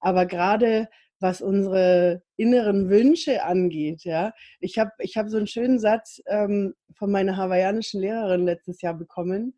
[0.00, 0.88] Aber gerade
[1.20, 6.74] was unsere inneren Wünsche angeht, ja, ich habe ich hab so einen schönen Satz ähm,
[6.94, 9.54] von meiner hawaiianischen Lehrerin letztes Jahr bekommen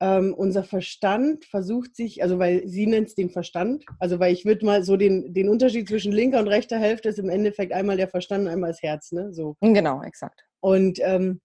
[0.00, 4.44] ähm, unser Verstand versucht sich, also weil sie nennt es den Verstand, also weil ich
[4.44, 7.96] würde mal so den, den Unterschied zwischen linker und rechter Hälfte ist im Endeffekt einmal
[7.96, 9.32] der Verstand einmal das Herz, ne?
[9.32, 9.56] So.
[9.60, 10.42] Genau, exakt.
[10.60, 11.40] Und, ähm,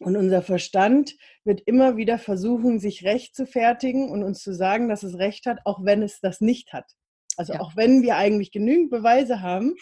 [0.00, 4.88] Und unser Verstand wird immer wieder versuchen, sich recht zu fertigen und uns zu sagen,
[4.88, 6.90] dass es recht hat, auch wenn es das nicht hat.
[7.36, 7.60] Also ja.
[7.60, 9.74] auch wenn wir eigentlich genügend Beweise haben,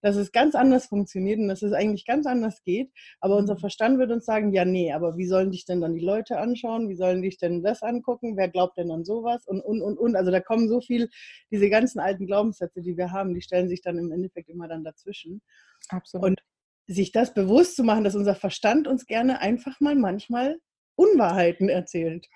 [0.00, 2.90] dass es ganz anders funktioniert und dass es eigentlich ganz anders geht.
[3.20, 3.60] Aber unser mhm.
[3.60, 6.88] Verstand wird uns sagen, ja, nee, aber wie sollen dich denn dann die Leute anschauen?
[6.88, 8.36] Wie sollen dich denn das angucken?
[8.36, 9.46] Wer glaubt denn an sowas?
[9.46, 10.16] Und, und, und, und.
[10.16, 11.08] Also da kommen so viel,
[11.50, 14.84] diese ganzen alten Glaubenssätze, die wir haben, die stellen sich dann im Endeffekt immer dann
[14.84, 15.42] dazwischen.
[15.88, 16.26] Absolut.
[16.26, 16.42] Und
[16.86, 20.58] sich das bewusst zu machen, dass unser Verstand uns gerne einfach mal manchmal
[20.96, 22.26] Unwahrheiten erzählt.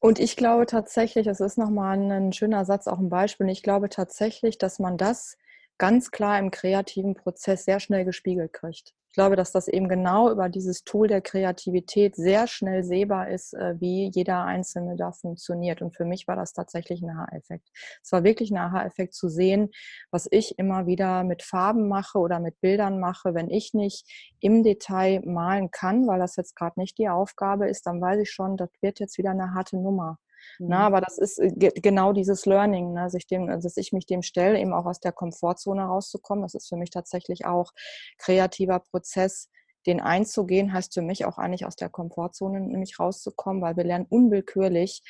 [0.00, 3.46] Und ich glaube tatsächlich, es ist nochmal ein schöner Satz, auch ein Beispiel.
[3.46, 5.36] Und ich glaube tatsächlich, dass man das
[5.80, 8.92] ganz klar im kreativen Prozess sehr schnell gespiegelt kriegt.
[9.08, 13.54] Ich glaube, dass das eben genau über dieses Tool der Kreativität sehr schnell sehbar ist,
[13.54, 15.82] äh, wie jeder Einzelne da funktioniert.
[15.82, 17.70] Und für mich war das tatsächlich ein Aha-Effekt.
[18.04, 19.70] Es war wirklich ein Aha-Effekt zu sehen,
[20.12, 23.34] was ich immer wieder mit Farben mache oder mit Bildern mache.
[23.34, 24.06] Wenn ich nicht
[24.38, 28.30] im Detail malen kann, weil das jetzt gerade nicht die Aufgabe ist, dann weiß ich
[28.30, 30.18] schon, das wird jetzt wieder eine harte Nummer.
[30.58, 30.68] Mhm.
[30.68, 34.22] Na, aber das ist äh, genau dieses Learning, ne, sich dem, dass ich mich dem
[34.22, 36.42] stelle, eben auch aus der Komfortzone rauszukommen.
[36.42, 37.72] Das ist für mich tatsächlich auch
[38.18, 39.48] kreativer Prozess.
[39.86, 44.06] Den einzugehen heißt für mich auch eigentlich aus der Komfortzone nämlich rauszukommen, weil wir lernen
[44.08, 45.02] unwillkürlich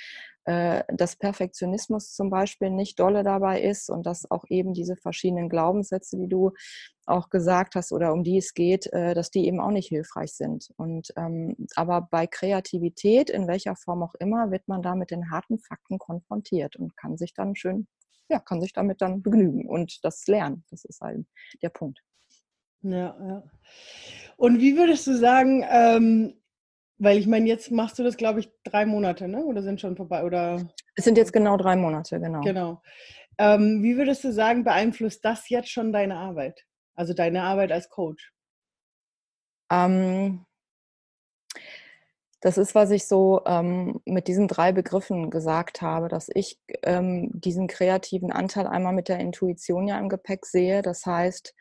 [0.45, 5.49] äh, dass Perfektionismus zum Beispiel nicht dolle dabei ist und dass auch eben diese verschiedenen
[5.49, 6.53] Glaubenssätze, die du
[7.07, 10.33] auch gesagt hast oder um die es geht, äh, dass die eben auch nicht hilfreich
[10.33, 10.73] sind.
[10.77, 15.31] Und ähm, aber bei Kreativität, in welcher Form auch immer, wird man da mit den
[15.31, 17.87] harten Fakten konfrontiert und kann sich dann schön,
[18.29, 20.65] ja, kann sich damit dann begnügen und das lernen.
[20.71, 21.27] Das ist halt
[21.63, 22.01] der Punkt.
[22.83, 23.43] Ja, ja.
[24.41, 26.33] Und wie würdest du sagen, ähm,
[26.97, 29.45] weil ich meine, jetzt machst du das, glaube ich, drei Monate, ne?
[29.45, 30.25] Oder sind schon vorbei?
[30.25, 30.67] Oder?
[30.95, 32.41] Es sind jetzt genau drei Monate, genau.
[32.41, 32.83] Genau.
[33.37, 36.65] Ähm, wie würdest du sagen, beeinflusst das jetzt schon deine Arbeit?
[36.95, 38.33] Also deine Arbeit als Coach?
[39.71, 40.47] Ähm,
[42.41, 47.29] das ist, was ich so ähm, mit diesen drei Begriffen gesagt habe, dass ich ähm,
[47.35, 50.81] diesen kreativen Anteil einmal mit der Intuition ja im Gepäck sehe.
[50.81, 51.55] Das heißt,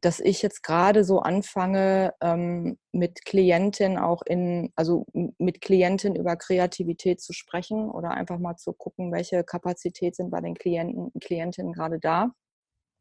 [0.00, 6.36] dass ich jetzt gerade so anfange, ähm, mit Klientinnen auch in, also mit Klientinnen über
[6.36, 11.72] Kreativität zu sprechen oder einfach mal zu gucken, welche Kapazität sind bei den Klienten, Klientinnen
[11.72, 12.32] gerade da.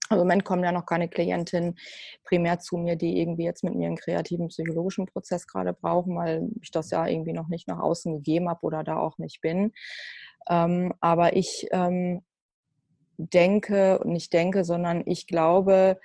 [0.10, 1.78] Also Im Moment kommen ja noch keine Klientinnen
[2.24, 6.50] primär zu mir, die irgendwie jetzt mit mir einen kreativen psychologischen Prozess gerade brauchen, weil
[6.62, 9.72] ich das ja irgendwie noch nicht nach außen gegeben habe oder da auch nicht bin.
[10.50, 12.24] Ähm, aber ich ähm,
[13.18, 16.00] denke, nicht denke, sondern ich glaube,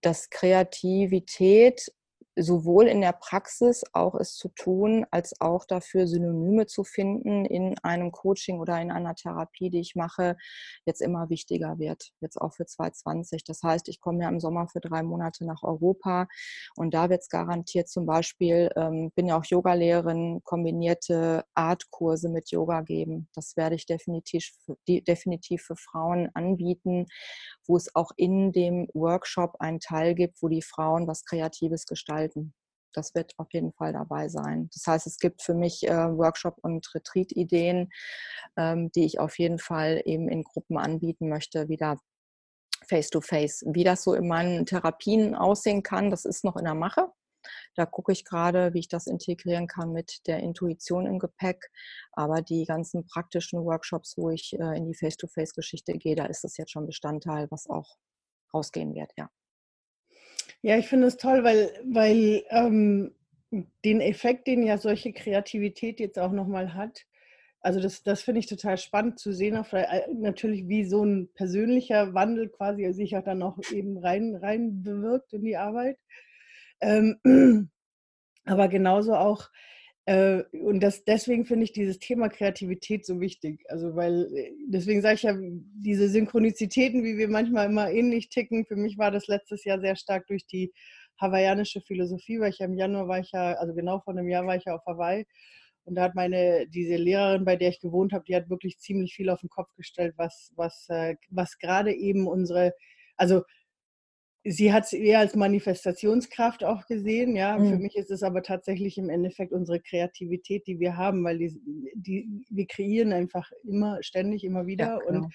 [0.00, 1.92] dass Kreativität
[2.38, 7.76] sowohl in der Praxis auch es zu tun, als auch dafür Synonyme zu finden in
[7.82, 10.36] einem Coaching oder in einer Therapie, die ich mache,
[10.84, 13.44] jetzt immer wichtiger wird, jetzt auch für 2020.
[13.44, 16.28] Das heißt, ich komme ja im Sommer für drei Monate nach Europa
[16.76, 22.50] und da wird es garantiert zum Beispiel, ähm, bin ja auch Yogalehrerin, kombinierte Artkurse mit
[22.50, 23.28] Yoga geben.
[23.34, 24.50] Das werde ich definitiv,
[24.86, 27.06] definitiv für Frauen anbieten,
[27.66, 32.27] wo es auch in dem Workshop einen Teil gibt, wo die Frauen was Kreatives gestalten
[32.28, 32.54] gestalten.
[32.94, 34.70] Das wird auf jeden Fall dabei sein.
[34.72, 37.90] Das heißt, es gibt für mich äh, Workshop- und Retreat-Ideen,
[38.56, 41.98] ähm, die ich auf jeden Fall eben in Gruppen anbieten möchte, wieder
[42.88, 43.62] face-to-face.
[43.62, 43.74] -face.
[43.74, 47.08] Wie das so in meinen Therapien aussehen kann, das ist noch in der Mache.
[47.76, 51.70] Da gucke ich gerade, wie ich das integrieren kann mit der Intuition im Gepäck.
[52.12, 56.56] Aber die ganzen praktischen Workshops, wo ich äh, in die Face-to-Face-Geschichte gehe, da ist das
[56.56, 57.98] jetzt schon Bestandteil, was auch
[58.52, 59.28] rausgehen wird, ja.
[60.62, 63.14] Ja, ich finde es toll, weil, weil ähm,
[63.84, 67.06] den Effekt, den ja solche Kreativität jetzt auch nochmal hat,
[67.60, 71.28] also das, das finde ich total spannend zu sehen, auch äh, natürlich wie so ein
[71.34, 75.98] persönlicher Wandel quasi sich auch dann auch eben rein, rein bewirkt in die Arbeit.
[76.80, 77.18] Ähm,
[78.44, 79.50] aber genauso auch
[80.08, 83.64] und das, deswegen finde ich dieses Thema Kreativität so wichtig.
[83.68, 88.64] Also, weil, äh, deswegen sage ich ja, diese Synchronizitäten, wie wir manchmal immer ähnlich ticken,
[88.64, 90.72] für mich war das letztes Jahr sehr stark durch die
[91.20, 94.46] hawaiianische Philosophie, weil ich ja im Januar war ich ja, also genau vor einem Jahr
[94.46, 95.26] war ich ja auf Hawaii.
[95.84, 99.14] Und da hat meine, diese Lehrerin, bei der ich gewohnt habe, die hat wirklich ziemlich
[99.14, 102.72] viel auf den Kopf gestellt, was, was, äh, was gerade eben unsere,
[103.16, 103.42] also
[104.44, 107.36] sie hat es eher als Manifestationskraft auch gesehen.
[107.36, 107.70] Ja, mhm.
[107.70, 111.60] für mich ist es aber tatsächlich im Endeffekt unsere Kreativität, die wir haben, weil die,
[111.94, 115.28] die wir kreieren einfach immer, ständig, immer wieder ja, und genau.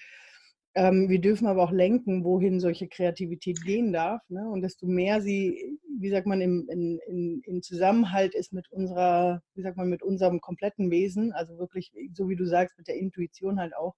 [0.74, 4.22] ähm, wir dürfen aber auch lenken, wohin solche Kreativität gehen darf.
[4.28, 4.48] Ne?
[4.48, 9.42] Und desto mehr sie, wie sagt man, im, in, in, in Zusammenhalt ist mit unserer,
[9.54, 12.96] wie sagt man, mit unserem kompletten Wesen, also wirklich, so wie du sagst, mit der
[12.96, 13.94] Intuition halt auch,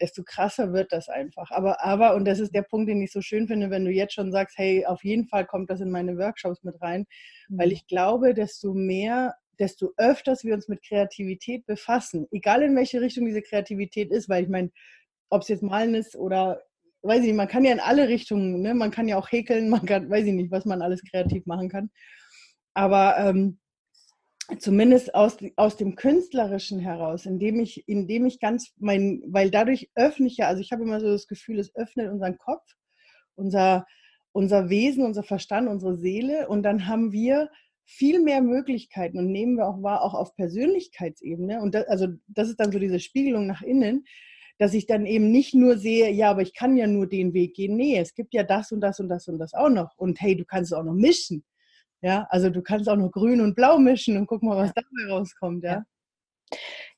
[0.00, 1.50] desto krasser wird das einfach.
[1.50, 4.14] Aber, aber, und das ist der Punkt, den ich so schön finde, wenn du jetzt
[4.14, 7.06] schon sagst, hey, auf jeden Fall kommt das in meine Workshops mit rein,
[7.48, 7.58] mhm.
[7.58, 13.00] weil ich glaube, desto mehr, desto öfters wir uns mit Kreativität befassen, egal in welche
[13.00, 14.70] Richtung diese Kreativität ist, weil ich meine,
[15.28, 16.62] ob es jetzt Malen ist oder
[17.02, 18.74] weiß ich nicht, man kann ja in alle Richtungen, ne?
[18.74, 21.68] man kann ja auch häkeln, man kann, weiß ich nicht, was man alles kreativ machen
[21.68, 21.90] kann.
[22.74, 23.58] Aber ähm,
[24.58, 30.26] zumindest aus, aus dem Künstlerischen heraus, indem ich, indem ich ganz mein, weil dadurch öffne
[30.26, 32.64] ich ja, also ich habe immer so das Gefühl, es öffnet unseren Kopf,
[33.34, 33.86] unser,
[34.32, 37.50] unser Wesen, unser Verstand, unsere Seele und dann haben wir
[37.84, 41.60] viel mehr Möglichkeiten und nehmen wir auch wahr, auch auf Persönlichkeitsebene.
[41.60, 44.04] Und das, also das ist dann so diese Spiegelung nach innen,
[44.58, 47.54] dass ich dann eben nicht nur sehe, ja, aber ich kann ja nur den Weg
[47.54, 47.76] gehen.
[47.76, 49.96] Nee, es gibt ja das und das und das und das auch noch.
[49.96, 51.42] Und hey, du kannst es auch noch mischen.
[52.02, 55.12] Ja, also du kannst auch noch grün und blau mischen und guck mal, was dabei
[55.12, 55.84] rauskommt, ja.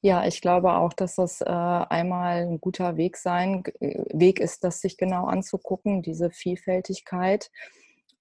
[0.01, 4.65] Ja, ich glaube auch, dass das äh, einmal ein guter Weg sein, äh, Weg ist,
[4.65, 7.51] das sich genau anzugucken, diese Vielfältigkeit.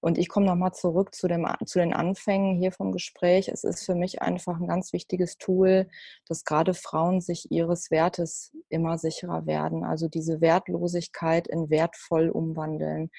[0.00, 3.48] Und ich komme nochmal zurück zu, dem, zu den Anfängen hier vom Gespräch.
[3.48, 5.88] Es ist für mich einfach ein ganz wichtiges Tool,
[6.26, 9.84] dass gerade Frauen sich ihres Wertes immer sicherer werden.
[9.84, 13.10] Also diese Wertlosigkeit in wertvoll umwandeln.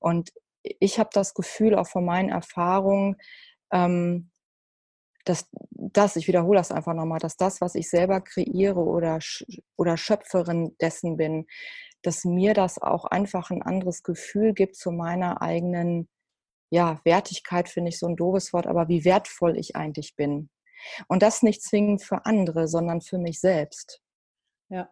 [0.00, 0.32] Und
[0.64, 3.16] ich habe das Gefühl, auch von meinen Erfahrungen,
[3.72, 4.30] ähm,
[5.24, 9.18] dass das, ich wiederhole das einfach nochmal, dass das, was ich selber kreiere oder,
[9.76, 11.46] oder Schöpferin dessen bin,
[12.02, 16.08] dass mir das auch einfach ein anderes Gefühl gibt zu meiner eigenen,
[16.70, 20.50] ja, Wertigkeit finde ich so ein doofes Wort, aber wie wertvoll ich eigentlich bin.
[21.08, 24.02] Und das nicht zwingend für andere, sondern für mich selbst.
[24.68, 24.90] Ja.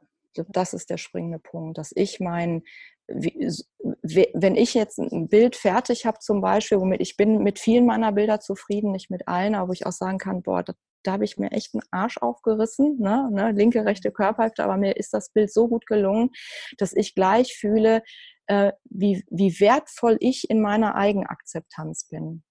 [0.49, 2.63] Das ist der springende Punkt, dass ich mein
[3.09, 8.12] wenn ich jetzt ein Bild fertig habe zum Beispiel, womit ich bin mit vielen meiner
[8.12, 11.25] Bilder zufrieden, nicht mit allen, aber wo ich auch sagen kann, boah, da, da habe
[11.25, 15.31] ich mir echt einen Arsch aufgerissen, ne, ne, linke, rechte Körperhälfte, aber mir ist das
[15.33, 16.31] Bild so gut gelungen,
[16.79, 18.03] dass ich gleich fühle,
[18.47, 22.43] äh, wie, wie wertvoll ich in meiner Eigenakzeptanz bin.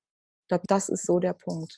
[0.49, 1.77] Glaube, das ist so der Punkt.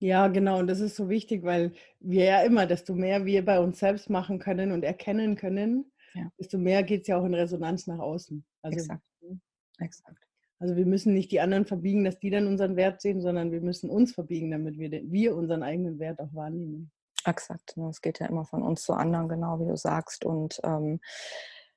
[0.00, 0.60] Ja, genau.
[0.60, 4.10] Und das ist so wichtig, weil wir ja immer, desto mehr wir bei uns selbst
[4.10, 6.30] machen können und erkennen können, ja.
[6.38, 8.44] desto mehr geht es ja auch in Resonanz nach außen.
[8.62, 9.02] Also, Exakt.
[9.20, 9.40] Hm.
[9.78, 10.28] Exakt.
[10.60, 13.60] Also wir müssen nicht die anderen verbiegen, dass die dann unseren Wert sehen, sondern wir
[13.60, 16.90] müssen uns verbiegen, damit wir, den, wir unseren eigenen Wert auch wahrnehmen.
[17.24, 17.76] Exakt.
[17.76, 17.88] Ne?
[17.88, 20.24] Es geht ja immer von uns zu anderen, genau wie du sagst.
[20.24, 21.00] Und ähm,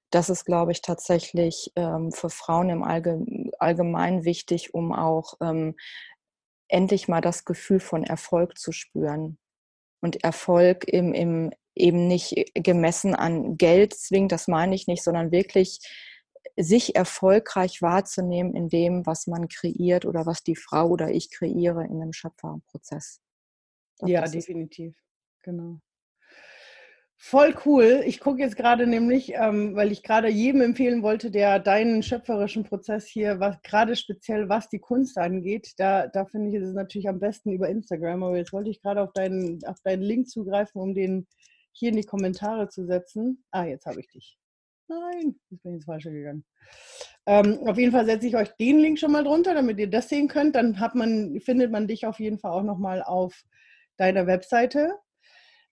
[0.09, 3.23] das ist, glaube ich, tatsächlich ähm, für Frauen im Allge
[3.59, 5.75] Allgemeinen wichtig, um auch ähm,
[6.67, 9.37] endlich mal das Gefühl von Erfolg zu spüren.
[10.01, 15.03] Und Erfolg im, im, eben nicht äh, gemessen an Geld zwingt, das meine ich nicht,
[15.03, 15.79] sondern wirklich
[16.57, 21.85] sich erfolgreich wahrzunehmen in dem, was man kreiert oder was die Frau oder ich kreiere
[21.85, 23.21] in einem Schöpferprozess.
[24.03, 24.95] Ja, definitiv.
[25.43, 25.79] Genau.
[27.23, 28.01] Voll cool.
[28.07, 32.63] Ich gucke jetzt gerade nämlich, ähm, weil ich gerade jedem empfehlen wollte, der deinen schöpferischen
[32.63, 37.07] Prozess hier, was gerade speziell was die Kunst angeht, da, da finde ich es natürlich
[37.07, 38.23] am besten über Instagram.
[38.23, 41.27] Aber jetzt wollte ich gerade auf deinen, auf deinen Link zugreifen, um den
[41.71, 43.43] hier in die Kommentare zu setzen.
[43.51, 44.37] Ah, jetzt habe ich dich.
[44.87, 46.43] Nein, jetzt bin ich ins Falsche gegangen.
[47.25, 50.09] Ähm, auf jeden Fall setze ich euch den Link schon mal drunter, damit ihr das
[50.09, 50.55] sehen könnt.
[50.55, 53.43] Dann man, findet man dich auf jeden Fall auch nochmal auf
[53.97, 54.95] deiner Webseite.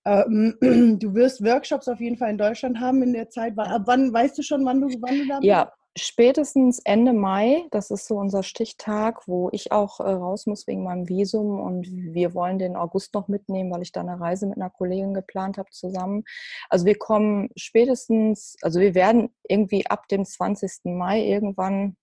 [0.05, 0.55] Ähm,
[0.99, 3.57] du wirst Workshops auf jeden Fall in Deutschland haben in der Zeit.
[3.57, 5.47] Ab wann weißt du schon, wann du, wann du da bist?
[5.47, 10.67] Ja, spätestens Ende Mai, das ist so unser Stichtag, wo ich auch äh, raus muss
[10.67, 14.47] wegen meinem Visum und wir wollen den August noch mitnehmen, weil ich da eine Reise
[14.47, 16.23] mit einer Kollegin geplant habe zusammen.
[16.69, 20.85] Also wir kommen spätestens, also wir werden irgendwie ab dem 20.
[20.85, 21.97] Mai irgendwann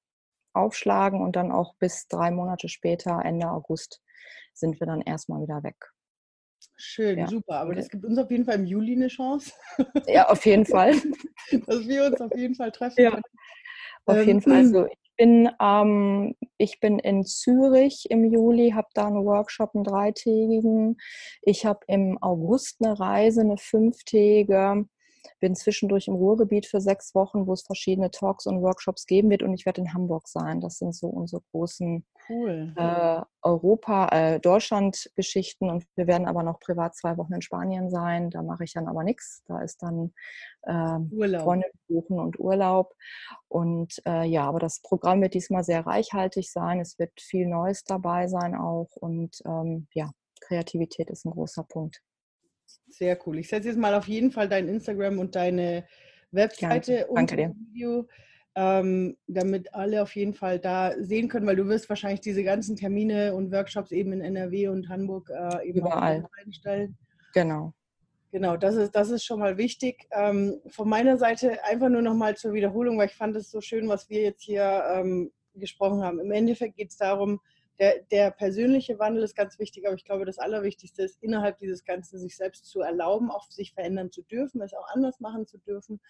[0.53, 4.03] aufschlagen und dann auch bis drei Monate später, Ende August,
[4.55, 5.77] sind wir dann erstmal wieder weg.
[6.79, 7.27] Schön, ja.
[7.27, 7.61] super.
[7.61, 9.53] Aber das gibt uns auf jeden Fall im Juli eine Chance.
[10.07, 10.93] Ja, auf jeden Fall.
[11.67, 13.03] Dass wir uns auf jeden Fall treffen.
[13.03, 13.21] Ja.
[14.07, 14.53] Auf jeden Fall.
[14.53, 19.75] Ähm, also ich bin, ähm, ich bin in Zürich im Juli, habe da einen Workshop,
[19.75, 20.99] einen dreitägigen.
[21.43, 24.87] Ich habe im August eine Reise, eine fünftägige
[25.41, 29.43] bin zwischendurch im Ruhrgebiet für sechs Wochen, wo es verschiedene Talks und Workshops geben wird
[29.43, 30.61] und ich werde in Hamburg sein.
[30.61, 32.73] Das sind so unsere großen cool.
[32.77, 38.31] äh, Europa, äh, Deutschland-Geschichten und wir werden aber noch privat zwei Wochen in Spanien sein.
[38.31, 39.43] Da mache ich dann aber nichts.
[39.47, 40.13] Da ist dann
[40.63, 42.95] äh, Freunde besuchen und Urlaub.
[43.49, 46.81] Und äh, ja, aber das Programm wird diesmal sehr reichhaltig sein.
[46.81, 52.03] Es wird viel Neues dabei sein auch und ähm, ja, Kreativität ist ein großer Punkt.
[52.89, 53.39] Sehr cool.
[53.39, 55.85] Ich setze jetzt mal auf jeden Fall dein Instagram und deine
[56.31, 58.09] Webseite und das Video,
[58.55, 62.77] ähm, damit alle auf jeden Fall da sehen können, weil du wirst wahrscheinlich diese ganzen
[62.77, 66.97] Termine und Workshops eben in NRW und Hamburg äh, eben überall einstellen.
[67.35, 67.73] Genau.
[68.33, 70.09] Genau, das ist, das ist schon mal wichtig.
[70.11, 73.61] Ähm, von meiner Seite einfach nur noch mal zur Wiederholung, weil ich fand es so
[73.61, 76.21] schön, was wir jetzt hier ähm, gesprochen haben.
[76.21, 77.41] Im Endeffekt geht es darum,
[77.79, 81.85] der, der, persönliche Wandel ist ganz wichtig, aber ich glaube, das Allerwichtigste ist, innerhalb dieses
[81.85, 85.59] Ganzen sich selbst zu erlauben, auch sich verändern zu dürfen, es auch anders machen zu
[85.59, 86.01] dürfen.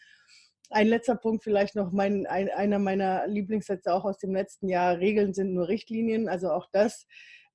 [0.71, 4.99] Ein letzter Punkt vielleicht noch, mein, ein, einer meiner Lieblingssätze auch aus dem letzten Jahr,
[4.99, 7.07] Regeln sind nur Richtlinien, also auch das,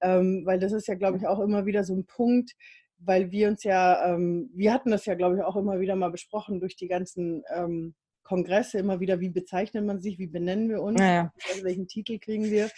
[0.02, 2.54] ähm, weil das ist ja, glaube ich, auch immer wieder so ein Punkt,
[2.98, 6.12] weil wir uns ja, ähm, wir hatten das ja, glaube ich, auch immer wieder mal
[6.12, 10.82] besprochen durch die ganzen ähm, Kongresse, immer wieder, wie bezeichnet man sich, wie benennen wir
[10.82, 11.34] uns, naja.
[11.64, 12.70] welchen Titel kriegen wir.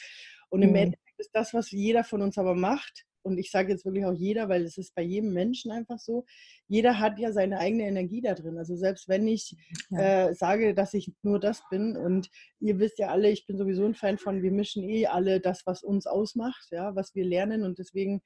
[0.50, 0.76] Und im mhm.
[0.76, 4.13] Endeffekt ist das, was jeder von uns aber macht, und ich sage jetzt wirklich auch
[4.13, 6.26] jeder, weil es ist bei jedem Menschen einfach so,
[6.67, 8.57] jeder hat ja seine eigene Energie da drin.
[8.57, 9.55] Also selbst wenn ich
[9.89, 10.28] ja.
[10.28, 13.86] äh, sage, dass ich nur das bin und ihr wisst ja alle, ich bin sowieso
[13.86, 17.63] ein Fan von, wir mischen eh alle das, was uns ausmacht, ja, was wir lernen
[17.63, 18.21] und deswegen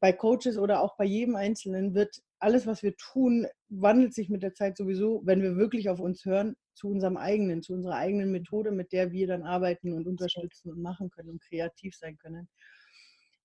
[0.00, 4.42] bei Coaches oder auch bei jedem Einzelnen wird alles, was wir tun, wandelt sich mit
[4.42, 8.30] der Zeit sowieso, wenn wir wirklich auf uns hören, zu unserem eigenen, zu unserer eigenen
[8.32, 12.48] Methode, mit der wir dann arbeiten und unterstützen und machen können und kreativ sein können.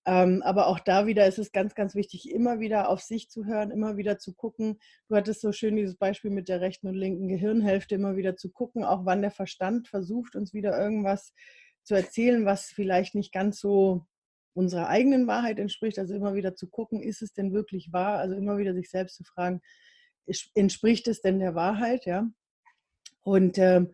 [0.05, 3.45] Ähm, aber auch da wieder ist es ganz, ganz wichtig, immer wieder auf sich zu
[3.45, 4.79] hören, immer wieder zu gucken.
[5.07, 8.49] Du hattest so schön dieses Beispiel mit der rechten und linken Gehirnhälfte, immer wieder zu
[8.49, 11.33] gucken, auch wann der Verstand versucht, uns wieder irgendwas
[11.83, 14.05] zu erzählen, was vielleicht nicht ganz so
[14.53, 15.99] unserer eigenen Wahrheit entspricht.
[15.99, 18.17] Also immer wieder zu gucken, ist es denn wirklich wahr?
[18.17, 19.61] Also immer wieder sich selbst zu fragen,
[20.55, 22.05] entspricht es denn der Wahrheit?
[22.05, 22.27] Ja.
[23.23, 23.85] Und, äh,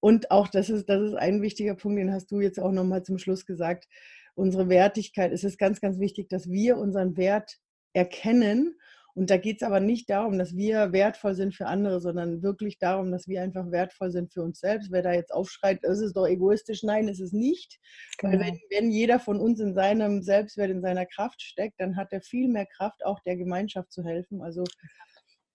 [0.00, 3.02] und auch das ist, das ist ein wichtiger Punkt, den hast du jetzt auch nochmal
[3.02, 3.88] zum Schluss gesagt.
[4.34, 5.32] Unsere Wertigkeit.
[5.32, 7.58] Es ist ganz, ganz wichtig, dass wir unseren Wert
[7.92, 8.76] erkennen
[9.14, 12.78] und da geht es aber nicht darum, dass wir wertvoll sind für andere, sondern wirklich
[12.78, 14.90] darum, dass wir einfach wertvoll sind für uns selbst.
[14.90, 17.78] Wer da jetzt aufschreit, ist es doch egoistisch, nein, ist es nicht.
[18.18, 18.32] Genau.
[18.32, 22.12] Weil wenn, wenn jeder von uns in seinem Selbstwert, in seiner Kraft steckt, dann hat
[22.12, 24.42] er viel mehr Kraft, auch der Gemeinschaft zu helfen.
[24.42, 24.64] Also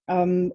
[0.10, 0.54] ähm,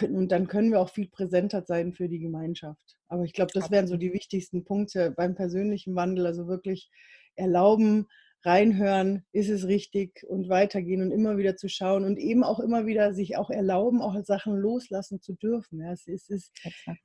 [0.00, 2.96] und dann können wir auch viel präsenter sein für die Gemeinschaft.
[3.08, 6.26] Aber ich glaube, das wären so die wichtigsten Punkte beim persönlichen Wandel.
[6.26, 6.90] Also wirklich
[7.36, 8.06] erlauben,
[8.44, 12.86] reinhören, ist es richtig und weitergehen und immer wieder zu schauen und eben auch immer
[12.86, 15.80] wieder sich auch erlauben, auch Sachen loslassen zu dürfen.
[15.80, 16.50] Ja, es ist, es,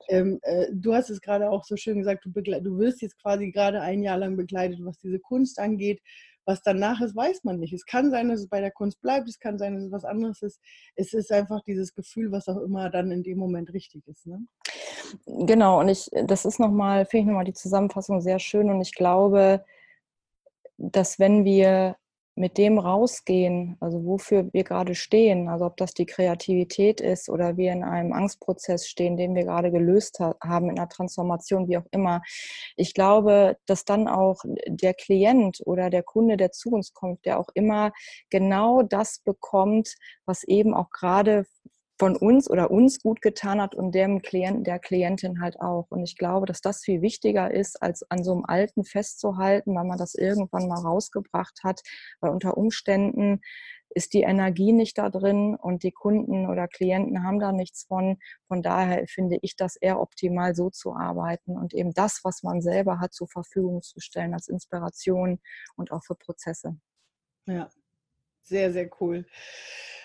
[0.09, 3.51] ähm, äh, du hast es gerade auch so schön gesagt, du, du wirst jetzt quasi
[3.51, 6.01] gerade ein Jahr lang begleitet, was diese Kunst angeht.
[6.45, 7.73] Was danach ist, weiß man nicht.
[7.73, 10.05] Es kann sein, dass es bei der Kunst bleibt, es kann sein, dass es was
[10.05, 10.59] anderes ist.
[10.95, 14.25] Es ist einfach dieses Gefühl, was auch immer dann in dem Moment richtig ist.
[14.25, 14.45] Ne?
[15.25, 18.93] Genau, und ich, das ist nochmal, finde ich nochmal die Zusammenfassung sehr schön und ich
[18.93, 19.63] glaube,
[20.77, 21.97] dass wenn wir
[22.35, 27.57] mit dem rausgehen, also wofür wir gerade stehen, also ob das die Kreativität ist oder
[27.57, 31.87] wir in einem Angstprozess stehen, den wir gerade gelöst haben, in einer Transformation, wie auch
[31.91, 32.21] immer.
[32.77, 37.39] Ich glaube, dass dann auch der Klient oder der Kunde, der zu uns kommt, der
[37.39, 37.91] auch immer
[38.29, 41.45] genau das bekommt, was eben auch gerade
[41.99, 45.87] von uns oder uns gut getan hat und dem Klienten, der Klientin halt auch.
[45.89, 49.83] Und ich glaube, dass das viel wichtiger ist, als an so einem Alten festzuhalten, weil
[49.83, 51.81] man das irgendwann mal rausgebracht hat,
[52.21, 53.41] weil unter Umständen
[53.89, 58.17] ist die Energie nicht da drin und die Kunden oder Klienten haben da nichts von.
[58.47, 62.61] Von daher finde ich das eher optimal, so zu arbeiten und eben das, was man
[62.61, 65.39] selber hat, zur Verfügung zu stellen als Inspiration
[65.75, 66.77] und auch für Prozesse.
[67.47, 67.69] Ja,
[68.49, 69.25] sehr, sehr cool.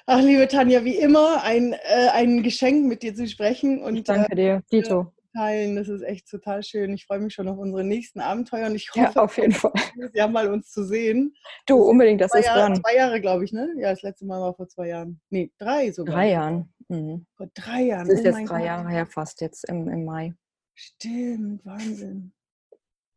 [0.07, 3.82] Ach, liebe Tanja, wie immer ein, äh, ein Geschenk mit dir zu sprechen.
[3.82, 5.12] Und, ich danke dir, Dito.
[5.34, 5.76] Teilen.
[5.76, 6.92] Das ist echt total schön.
[6.92, 9.72] Ich freue mich schon auf unsere nächsten Abenteuer und ich hoffe, ja, auf jeden Fall.
[10.12, 11.34] ja mal uns zu sehen.
[11.66, 12.76] Du, unbedingt, das ist Jahre, dran.
[12.76, 13.68] Zwei Jahre, glaube ich, ne?
[13.78, 15.20] Ja, das letzte Mal war vor zwei Jahren.
[15.30, 16.14] Nee, drei sogar.
[16.14, 16.72] Drei Jahren.
[16.88, 17.26] Mhm.
[17.36, 18.07] Vor drei Jahren.
[18.07, 18.66] Das ist oh jetzt drei Gott.
[18.66, 20.34] Jahre her fast, jetzt im, im Mai.
[20.74, 22.32] Stimmt, Wahnsinn.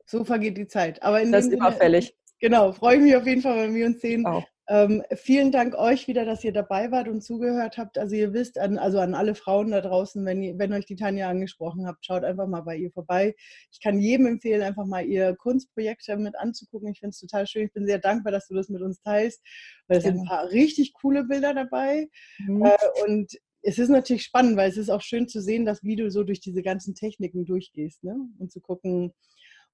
[0.05, 1.03] So vergeht die Zeit.
[1.03, 2.15] Aber in das ist überfällig.
[2.39, 4.25] Genau, freue ich mich auf jeden Fall, wenn wir uns sehen.
[4.25, 4.45] Auch.
[4.70, 7.97] Ähm, vielen Dank euch wieder, dass ihr dabei wart und zugehört habt.
[7.97, 10.97] Also ihr wisst, an, also an alle Frauen da draußen, wenn, ihr, wenn euch die
[10.97, 13.34] Tanja angesprochen habt, schaut einfach mal bei ihr vorbei.
[13.72, 16.91] Ich kann jedem empfehlen, einfach mal ihr Kunstprojekt mit anzugucken.
[16.91, 17.68] Ich finde es total schön.
[17.68, 19.41] Ich bin sehr dankbar, dass du das mit uns teilst,
[19.88, 20.11] weil es ja.
[20.11, 22.09] sind ein paar richtig coole Bilder dabei.
[22.39, 22.65] Mhm.
[22.65, 25.95] Äh, und es ist natürlich spannend, weil es ist auch schön zu sehen, dass wie
[25.95, 28.18] du so durch diese ganzen Techniken durchgehst ne?
[28.39, 29.13] und zu gucken,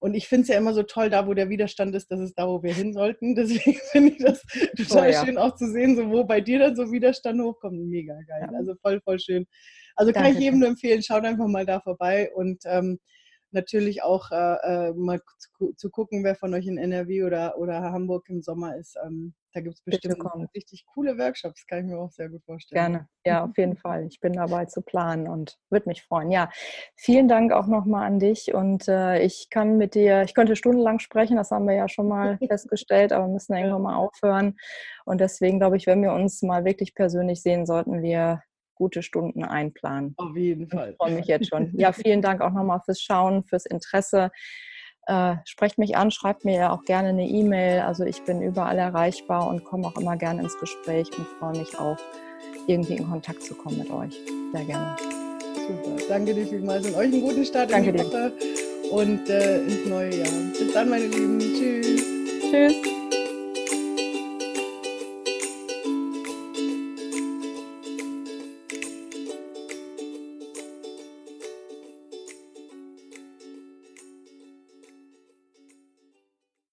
[0.04, 2.38] und ich finde es ja immer so toll, da wo der Widerstand ist, das ist
[2.38, 3.36] da, wo wir hin sollten.
[3.36, 4.42] Deswegen finde ich das
[4.76, 5.26] total oh, ja.
[5.26, 7.80] schön auch zu sehen, so wo bei dir dann so Widerstand hochkommt.
[7.88, 8.50] Mega geil.
[8.52, 8.58] Ja.
[8.58, 9.48] Also voll, voll schön.
[9.96, 10.28] Also Danke.
[10.28, 13.00] kann ich jedem nur empfehlen, schaut einfach mal da vorbei und ähm,
[13.54, 17.82] natürlich auch äh, äh mal zu, zu, gucken, wer von euch in NRW oder, oder
[17.82, 18.98] Hamburg im Sommer ist.
[19.06, 20.18] Ähm, da gibt es bestimmt
[20.56, 22.82] richtig coole Workshops, kann ich mir auch sehr gut vorstellen.
[22.82, 24.08] Gerne, ja, auf jeden Fall.
[24.08, 26.32] Ich bin dabei zu planen und würde mich freuen.
[26.32, 26.50] Ja,
[26.96, 31.00] vielen Dank auch nochmal an dich und äh, ich kann mit dir, ich könnte stundenlang
[31.00, 34.58] sprechen, das haben wir ja schon mal festgestellt, aber müssen irgendwann mal aufhören.
[35.06, 38.42] Und deswegen glaube ich, wenn wir uns mal wirklich persönlich sehen, sollten wir
[38.76, 40.14] gute Stunden einplanen.
[40.18, 40.92] Auf jeden Fall.
[40.92, 41.72] Ich freue mich jetzt schon.
[41.78, 44.32] Ja, vielen Dank auch nochmal fürs Schauen, fürs Interesse.
[45.06, 47.82] Äh, sprecht mich an, schreibt mir ja auch gerne eine E-Mail.
[47.82, 51.78] Also ich bin überall erreichbar und komme auch immer gerne ins Gespräch und freue mich
[51.78, 51.98] auch,
[52.68, 54.18] irgendwie in Kontakt zu kommen mit euch.
[54.54, 54.96] Sehr gerne.
[55.68, 55.96] Super.
[56.08, 58.34] Danke dir vielmals und euch einen guten Start Danke in die Woche
[58.92, 60.32] und äh, ins neue Jahr.
[60.58, 61.40] Bis dann, meine Lieben.
[61.40, 62.04] Tschüss.
[62.52, 62.93] Tschüss.